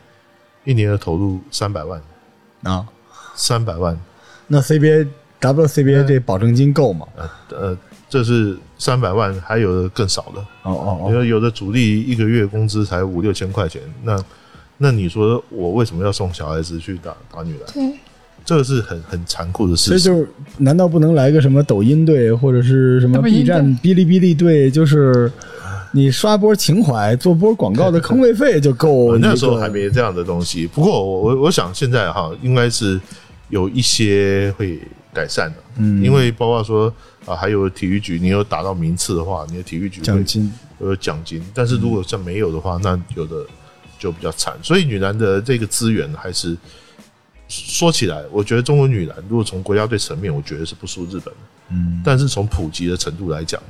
[0.64, 2.02] 一年的投入三百万，
[2.64, 2.88] 啊，
[3.36, 4.00] 三百万，
[4.48, 5.08] 那 CBA
[5.42, 7.06] WCBA 这保证金够吗？
[7.50, 7.78] 呃，
[8.10, 10.40] 这是三百万，还有的更少的。
[10.64, 14.18] 哦哦因为有的主力一个月工资才五六千块钱，那
[14.78, 17.74] 那你说我为什么要送小孩子去打打女篮？
[17.74, 18.00] 对，
[18.58, 20.10] 这是很很残酷的所以事实。
[20.10, 20.28] 就是，
[20.58, 24.72] 难道不能来个什么抖音队，或者是什么 B 站、哔哩哔哩队？
[24.72, 25.32] 就是
[25.92, 29.14] 你刷波情怀，做波广告的坑位费就够一个。
[29.14, 33.00] 我那时候还没这样的东西，不过我我我想现在哈，应该是
[33.50, 34.80] 有一些会
[35.14, 36.94] 改善的，嗯因为包括说
[37.26, 40.52] 啊，还有体育局，你有打到名次的话，你的体育局奖金。
[40.82, 43.46] 有奖金，但是如果像没有的话，那有的
[44.00, 44.54] 就比较惨。
[44.64, 46.56] 所以女篮的这个资源还是
[47.50, 51.40] 说起来，我觉得中国女篮如果从国家队层面，我觉得是不输日本的，
[51.72, 53.62] 嗯，但是从普及的程度来讲，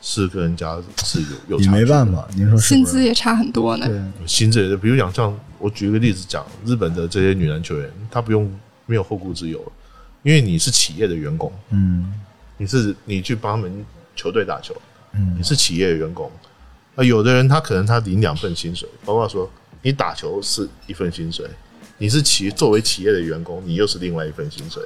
[0.00, 1.84] 是跟人家是有有也差距的。
[1.84, 2.68] 没办法，您说是不是？
[2.68, 3.86] 薪资也差很多呢。
[3.88, 8.48] 对，薪资也是，比如讲像我举一个例子讲，日本的这些女篮球员，她不用
[8.86, 9.60] 没有后顾之忧，
[10.22, 12.14] 因为你是企业的员工，嗯。
[12.58, 13.84] 你是你去帮他们
[14.14, 14.72] 球队打球，
[15.14, 15.34] 嗯。
[15.36, 16.30] 你是企业的员工。
[16.94, 19.50] 啊，有的人他可能他领两份薪水，包括说
[19.80, 21.44] 你打球是一份薪水，
[22.02, 24.82] 你是企作为企业的员工，你又是另外一份薪水，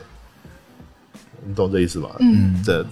[1.46, 2.14] 你懂这意思吧？
[2.18, 2.86] 嗯，这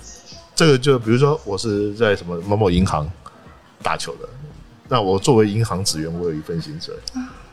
[0.55, 3.07] 这个就比如说我是在什么某某银行
[3.83, 4.27] 打球的，
[4.89, 6.95] 那我作为银行职员，我有一份薪水，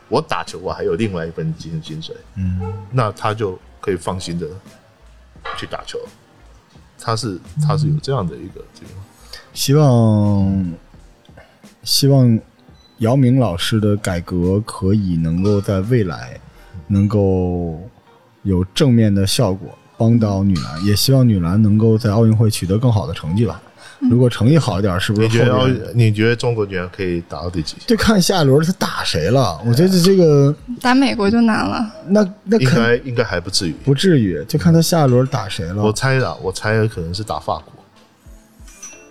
[0.08, 2.58] 我打球我还有另外一份薪薪水，嗯，
[2.90, 4.48] 那他就可以放心的
[5.58, 5.98] 去打球。
[6.98, 7.38] 他是
[7.68, 8.92] 他是有这样的一个这个，
[9.52, 10.74] 希望
[11.82, 12.40] 希望
[13.00, 16.40] 姚明老师的改革可以能够在未来
[16.92, 17.80] 能够
[18.42, 23.60] 有正面的效果，帮到女篮，也希望女篮能够在奥运会取得更好的成绩吧。
[24.10, 27.76] 如果成绩好一点，是不是你觉得你觉得中国女篮可以打到第几？
[27.86, 29.60] 就看下一轮她打谁了？
[29.64, 31.88] 我觉得这个打美国就难了。
[32.08, 33.72] 那那应肯该应该还不至于。
[33.84, 35.82] 不至于，就看他下一轮打谁了。
[35.82, 37.81] 我猜的，我猜可能是打法国，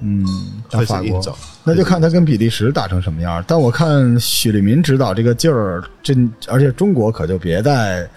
[0.02, 0.26] 嗯，
[0.69, 3.44] 打法国，那就看他跟比利时打成什么样。
[3.48, 6.14] 但我看许利民指导这个劲儿，这
[6.48, 8.10] 而且中国可就别再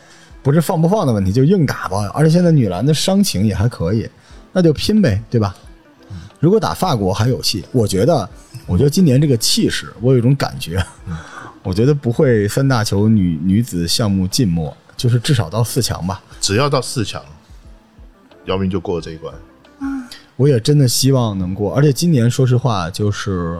[0.42, 2.10] 不是放不放的问题，就硬打吧。
[2.14, 4.08] 而且现在女篮的伤情也还可以，
[4.52, 5.54] 那就拼呗，对吧？
[6.40, 8.28] 如果打法国还有戏，我觉得，
[8.66, 10.84] 我觉得今年这个气势，我有一种感觉，
[11.62, 16.22] 我觉得不会三大球女女子项目尽没，就是至少到四强吧。
[16.40, 17.22] 只要到四强，
[18.44, 19.34] 姚明就过了这一关。
[20.36, 21.74] 我也真的希望能过。
[21.74, 23.58] 而且今年说实话，就是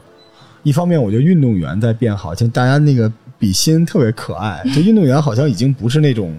[0.63, 6.35] 一方面我觉得运动员在变好，就大家那个比心特别可爱，就运动员好像已经不是那种。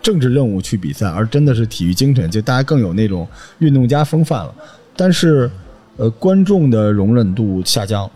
[0.00, 3.28] 政治任务去比赛，而真的是体育精神，就大家更有那种
[3.58, 4.54] 运动家风范了。
[4.96, 5.50] 但是，
[5.98, 8.10] 呃，观众的容忍度下降，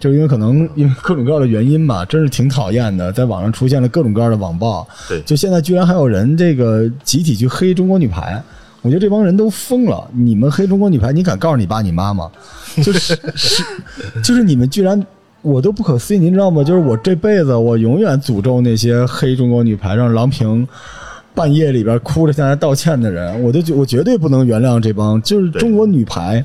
[0.00, 3.12] 就是因为可能因为各种各样的原因吧，真是挺讨厌的。
[3.12, 8.42] 在网上出现了各种各样的网暴，对，就现在居然还有人这个集体去黑中国女排，
[8.84, 10.08] 我觉得这帮人都疯了。
[10.12, 12.30] 你们黑中国女排，你敢告诉你爸你妈吗？
[12.76, 13.64] 就是 是，
[14.22, 15.04] 就是你们居然，
[15.40, 16.62] 我都不可思议，您知道吗？
[16.62, 20.68] 就是我这辈子，我永远诅咒那些黑中国女排，让郎平。
[21.36, 25.20] 半夜里边哭着向他道歉的人，我都觉我绝对不能原谅这帮。
[25.20, 26.44] 就是中国女排，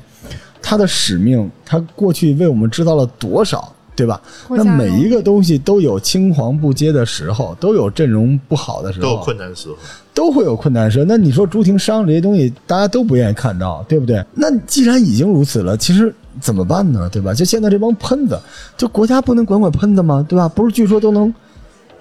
[0.64, 4.22] 她的使命，她过去为我们制造了多少，对吧？
[4.50, 9.76] 那每一个东西都有青黄不接的时候，都有阵容不好的时候，都有困难的时候，
[10.14, 11.06] 都会有困难时候。
[11.06, 14.24] 那你说朱婷伤这些东西，大家都不愿意看到，对不对？
[14.34, 17.10] 那既然已经如此了，其实怎么办呢？
[17.12, 17.34] 对吧？
[17.34, 18.40] 就现在这帮喷子，
[18.78, 20.26] 就国家不能管管喷子吗？
[20.28, 20.48] 对吧？
[20.48, 21.34] 不是据说都能。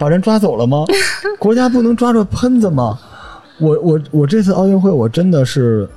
[0.00, 0.84] 把人抓走了吗？
[1.40, 2.96] 国家不能抓住喷子吗？
[3.58, 5.88] 我我我这次奥运会我真的是，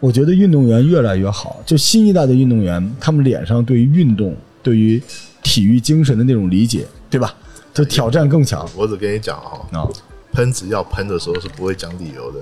[0.00, 5.02] 我觉得运动员越来越好，就新一代的运动员，他们脸上对于运动、对于
[5.42, 7.34] 体育精神的那种理解，对吧？
[7.74, 8.68] 就挑战更强。
[8.76, 9.88] 我只跟你讲哈，啊，
[10.32, 12.40] 喷子要喷的时候是不会讲理由的，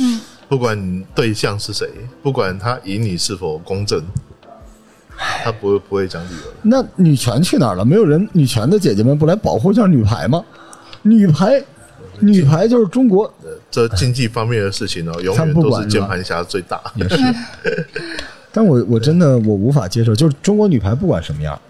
[0.00, 1.88] 嗯，不管对象是谁，
[2.22, 4.02] 不管他赢你是否公正。
[5.44, 6.52] 他不会不会讲理由。
[6.62, 7.84] 那女权去哪儿了？
[7.84, 10.42] 没有人女权的姐姐们不来保护一下女排吗？
[11.02, 11.62] 女排，
[12.18, 13.32] 女排就是中国。
[13.70, 16.80] 这经济方面的事情呢，永远都是键盘侠最大。
[16.96, 17.16] 也是。
[18.50, 21.60] 但我我真的我无法接受，就是中国女排不管什么样，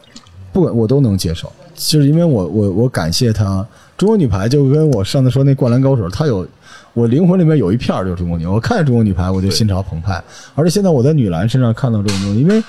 [0.53, 3.67] 不管我都能接受，就是因为我我我感谢她。
[3.97, 6.47] 中国女排就跟我上次说那灌篮高手，她有
[6.93, 10.23] 我灵魂里面有一片就是中国女，我看见中国女排我就心潮澎湃。
[10.55, 12.63] 而且现在我在女篮身上看到这种东西，因为。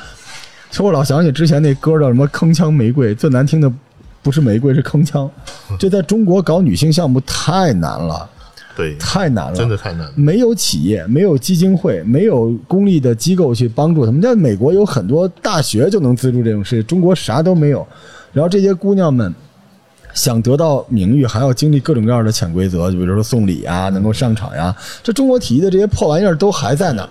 [0.70, 3.72] 其实我老想起之前那歌叫什么“铿锵玫瑰”，最难听的
[4.24, 5.30] 不是玫瑰，是铿锵。
[5.78, 8.28] 这在中国搞女性项目太难了，
[8.76, 10.12] 对，太难了，真的太难了。
[10.16, 14.22] 没有企业，没有基金会，没有公立的机构去帮助他们。
[14.22, 17.86] 在美国有很多大学就能资助这种事，中国啥都没有。
[18.32, 19.34] 然后这些姑娘们
[20.14, 24.76] 想得到名誉，还要经历各种各样的潜规则，就比如说送礼啊，能够上场呀。
[25.04, 27.08] 这中国体育的这些破玩意儿都还在呢。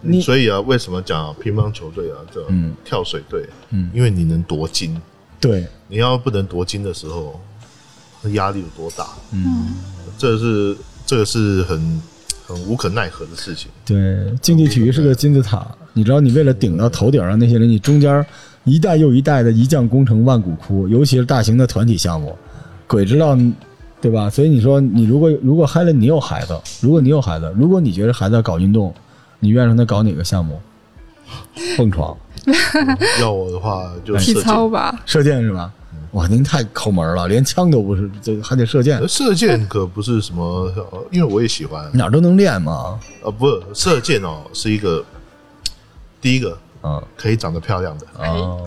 [0.00, 2.40] 你所以啊，为什么讲乒乓球队啊，这
[2.84, 3.44] 跳水队？
[3.70, 4.96] 嗯，因为你能夺金。
[5.40, 7.40] 对，你要不能夺金的时候，
[8.32, 9.06] 压力有多大？
[9.32, 9.74] 嗯，
[10.16, 10.76] 这是
[11.08, 12.02] 这个是很
[12.46, 13.70] 很无可奈何的事情。
[13.86, 18.24] 对，竞技体育是个金字塔，你知道，你为了顶到头顶上那些人，你中间
[18.64, 22.36] 一代又一代的一将功成万骨枯，尤其是大型的团体项目，
[22.86, 23.34] 鬼知道，
[24.02, 24.28] 对吧？
[24.28, 28.94] 所以你说，你如果如果嗨了你有孩子，如果你有孩子，如果你觉得孩子搞运动。
[29.40, 30.60] 你愿意让他搞哪个项目？
[31.78, 32.16] 蹦床。
[33.20, 35.72] 要我的话就体操吧，射箭是吧？
[36.12, 39.06] 哇，您太抠门了，连枪都不是，这还得射箭。
[39.08, 40.72] 射箭可不是什么，
[41.10, 42.98] 因为我也喜欢，哪都能练嘛。
[43.22, 45.04] 呃，不，射箭哦，是一个
[46.20, 48.66] 第一个，嗯，可以长得漂亮的哦。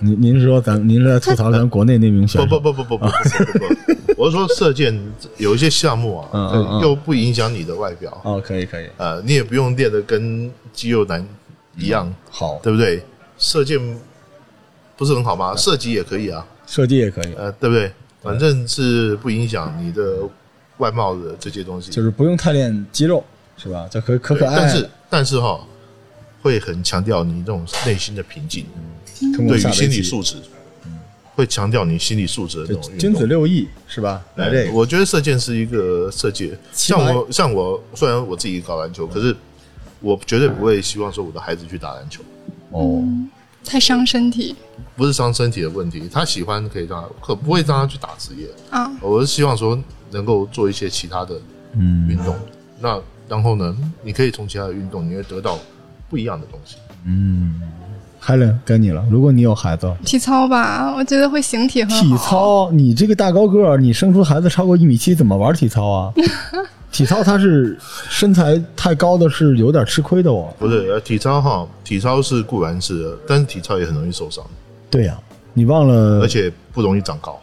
[0.00, 2.46] 您您是说咱您是在吐槽咱国内那名选手？
[2.46, 3.58] 不不不不不不不
[4.04, 4.14] 不。
[4.16, 4.96] 我是说射箭
[5.38, 11.26] 有一些项目啊，又不影响你的外表哦，可以可以，呃，你也不用练的跟肌肉男
[11.76, 13.02] 一样好，对不对？
[13.38, 13.80] 射箭
[14.96, 15.56] 不是很好吗？
[15.56, 17.90] 射击也可以啊，射击也可以，呃，对不对？
[18.22, 20.18] 反正是不影响你的
[20.76, 23.24] 外貌的这些东西，就是不用太练肌肉，
[23.56, 23.88] 是吧？
[23.90, 25.60] 这可可可爱，但是但是哈，
[26.42, 28.66] 会很强调你这种内心的平静，
[29.48, 30.36] 对于心理素质。
[31.34, 34.20] 会强调你心理素质的这种君子六艺是吧？
[34.34, 36.50] 来这个，我觉得射箭是一个射箭。
[36.72, 39.32] 像我，像我，虽然我自己搞篮球，可是
[40.00, 42.24] 我绝对不会希望说我的孩子去打篮球。
[42.70, 43.04] 哦，
[43.68, 44.56] 太伤身体。
[44.96, 48.90] 不是伤身体的问题，他喜欢可以让他，可不会让他去打职业啊。
[49.00, 49.78] 我是希望说
[50.10, 51.36] 能够做一些其他的
[51.76, 52.34] 运动。
[52.80, 55.58] 那然后呢，你可以从其他的运动，你会得到
[56.08, 56.76] 不一样的东西。
[57.04, 57.60] 嗯。
[58.20, 59.04] 海伦，该你了。
[59.08, 62.02] 如果你有孩子，体操吧，我觉得会形体很好。
[62.02, 66.12] 体操，你这个大高个儿，你生出孩子超过一米七，怎么玩体操啊？
[66.90, 67.76] 体操它是
[68.08, 70.52] 身材太高的，是有点吃亏的哦。
[70.58, 74.44] 不是，体操哈，体操是固然是，但是体操也很容易受伤。
[74.90, 75.16] 对呀，
[75.52, 77.38] 你忘了，而且不容易长高。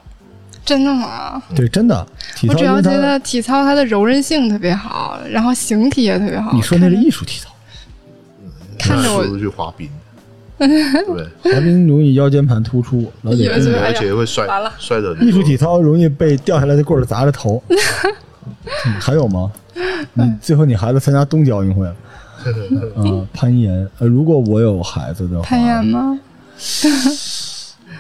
[0.66, 1.42] 真的吗？
[1.56, 2.06] 对，真的。
[2.48, 6.52] 我主要觉得体操它的柔韧性特别好，然后形体也特别好。
[6.54, 7.52] 你说那是艺术体操？
[8.80, 9.88] 看着我去滑冰。
[10.58, 14.48] 对，滑冰容易腰间盘突出，而且会摔
[14.80, 15.14] 摔的。
[15.18, 17.62] 艺术体操容易被掉下来的棍儿砸着头。
[19.00, 19.52] 还有吗？
[20.14, 21.88] 你最后你孩子参加冬季奥运会，
[22.98, 23.88] 嗯，攀岩。
[24.00, 26.20] 呃，如果我有孩子的话，攀岩吗？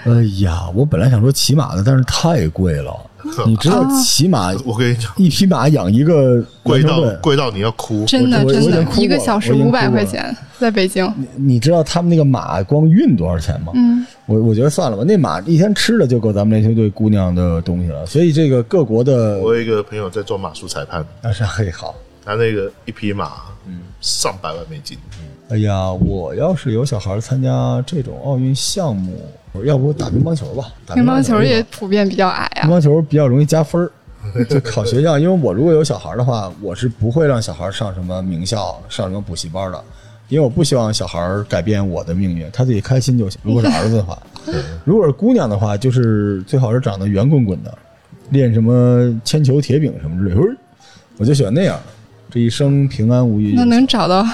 [0.05, 2.95] 哎呀，我本来想说骑马的，但是太贵了。
[3.47, 8.05] 你知道啊骑马我跟你讲，一匹马养一个贵到贵到你要哭。
[8.05, 11.11] 真的真的哭，一个小时五百块钱，在北京。
[11.35, 13.71] 你知道他们那个马光运多少钱吗？
[13.73, 18.05] 嗯，我我觉得算了吧，那马一天吃的就够咱们篮球队姑娘的东西了。
[18.05, 21.95] 所以这个各国的我有一个朋友在做马术裁判，那是嘿好。
[22.23, 23.31] 他那个一匹马，
[23.67, 24.97] 嗯，上百万美金。
[25.49, 29.13] 哎呀，我要是有小孩参加这种奥运项目，
[29.63, 30.73] 要不打乒乓球吧？
[30.87, 32.67] 打乒乓球也普遍比较矮啊。
[32.67, 33.91] 乒乓球比较容易加分儿。
[34.49, 39.83] 就考学校，因为我如果有小孩的话，我是不会让小孩上什么名校、上什么补习班的，
[40.29, 43.39] 因为我不希望小孩改变我的命运，他自己开心就行。
[43.43, 44.17] 如果是儿子的话，
[44.83, 47.71] 如果是姑娘的话，就是最好是长得圆滚滚的，
[48.31, 50.57] 练什么铅球、铁饼什么之类的，
[51.17, 51.79] 我就喜欢那样，
[52.31, 53.53] 这一生平安无虞。
[53.55, 54.27] 那能找到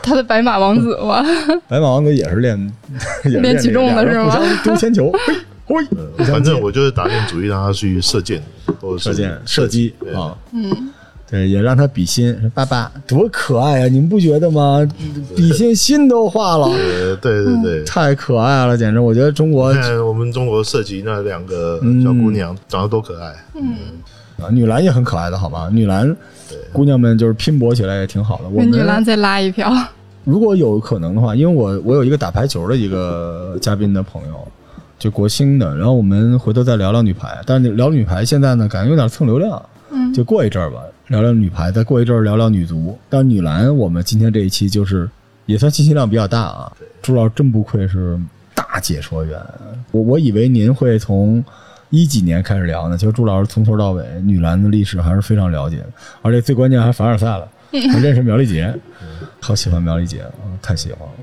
[0.02, 1.22] 他的白马王子 吗？
[1.68, 2.58] 白马王子也是练
[3.24, 5.34] 也是练举重的是吗丢铅球，嘿，
[6.18, 8.42] 嘿，反正我就是打定主意让他去射箭，
[8.80, 10.90] 或者射箭、射击对啊，嗯，
[11.30, 13.88] 对，也让他比心，说爸爸多可爱啊！
[13.88, 14.86] 你们不觉得吗？
[15.36, 17.84] 比心心都化了，呃，对对对。
[17.84, 18.98] 太可爱了，简直！
[18.98, 23.32] 我觉得中国看我们中国射击那两个小姑娘长得多可爱，
[24.40, 25.68] 啊女篮也很可爱的，好吗？
[25.72, 26.16] 女篮
[26.72, 28.44] 姑娘们就是拼搏起来也挺好的。
[28.44, 29.72] 我们跟女篮再拉一票。
[30.24, 34.46] 如果有可能的话，因为我我有一个打排球的一个嘉宾的朋友，
[34.98, 37.38] 就国兴的，然后我们回头再聊聊女排。
[37.46, 39.60] 但是聊女排现在呢，感觉有点蹭流量，
[39.90, 42.96] 嗯，就过一阵儿吧，聊聊女排，再过一阵儿聊聊女足。
[43.08, 45.08] 但女篮，我们今天这一期就是
[45.46, 46.70] 也算信息量比较大啊。
[47.00, 48.20] 朱老师真不愧是
[48.54, 49.40] 大解说员，
[49.90, 51.42] 我我以为您会从
[51.90, 55.86] 一几年开始聊呢，其实朱老师从头到尾女篮的历史还是非常了解的，
[56.22, 58.74] 而且最关键还凡尔赛了，还 认识苗丽杰，
[59.40, 61.14] 好喜欢苗丽杰，啊太喜欢了。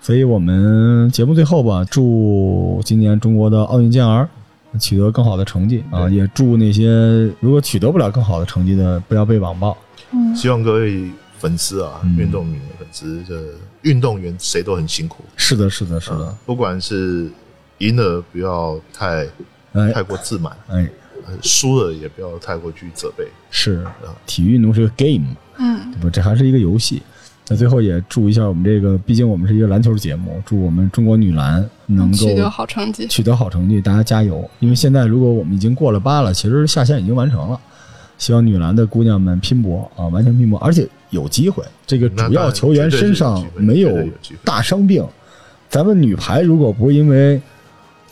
[0.00, 4.28] 所以我们节目最后吧，祝今年中国的奥运健儿
[4.78, 6.08] 取得更好的成绩啊！
[6.10, 9.74] 也祝那些如果取得不了更好的成绩的，不要被网暴。
[10.34, 13.34] 希望各位粉丝啊，嗯运动员粉丝这
[13.82, 17.30] 运动员谁都很辛苦，是的，是的，是的，不管是
[17.78, 19.26] 赢了不要太哎
[19.92, 20.88] 太过自满，哎，
[21.26, 23.26] 呃输了也不要太过去责备。
[23.50, 23.84] 是
[24.26, 26.10] 体育运动是个 game，嗯，对不？
[26.10, 27.02] 这还是一个游戏。
[27.46, 33.06] 那最后也祝一下我们这个，毕竟我们是一个篮球节目，祝我们中国女篮能够取得好成绩。
[33.06, 34.48] 取得好成绩，大家加油！
[34.60, 37.60] 因为现在如果我们已经过了八了，其实下线已经完成了。
[38.16, 41.62] 希望女篮的姑娘们拼搏啊，完全拼搏，而且有机会。
[41.86, 44.08] 这个主要球员身上没有
[44.42, 45.06] 大伤病，
[45.68, 47.38] 咱们女排如果不是因为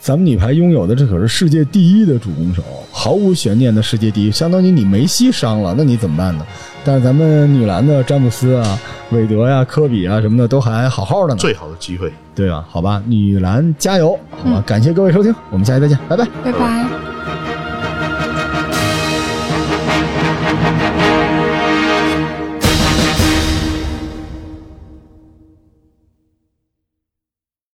[0.02, 2.60] 咱们女排拥有的这可是世界第一的主攻手，
[2.90, 6.44] 毫无悬念的世界第一，相当于你梅西伤了，那你怎么办呢？
[6.84, 8.80] 但是咱们女篮的詹姆斯啊、
[9.12, 12.12] 韦德呀、科比啊什么的都还好好的呢，最好的机会。
[12.34, 12.64] 对吧？
[12.68, 14.18] 好吧，女篮加油！
[14.32, 16.26] 好吧，感谢各位收听，我们下期再见，拜拜。
[16.42, 17.31] 拜拜。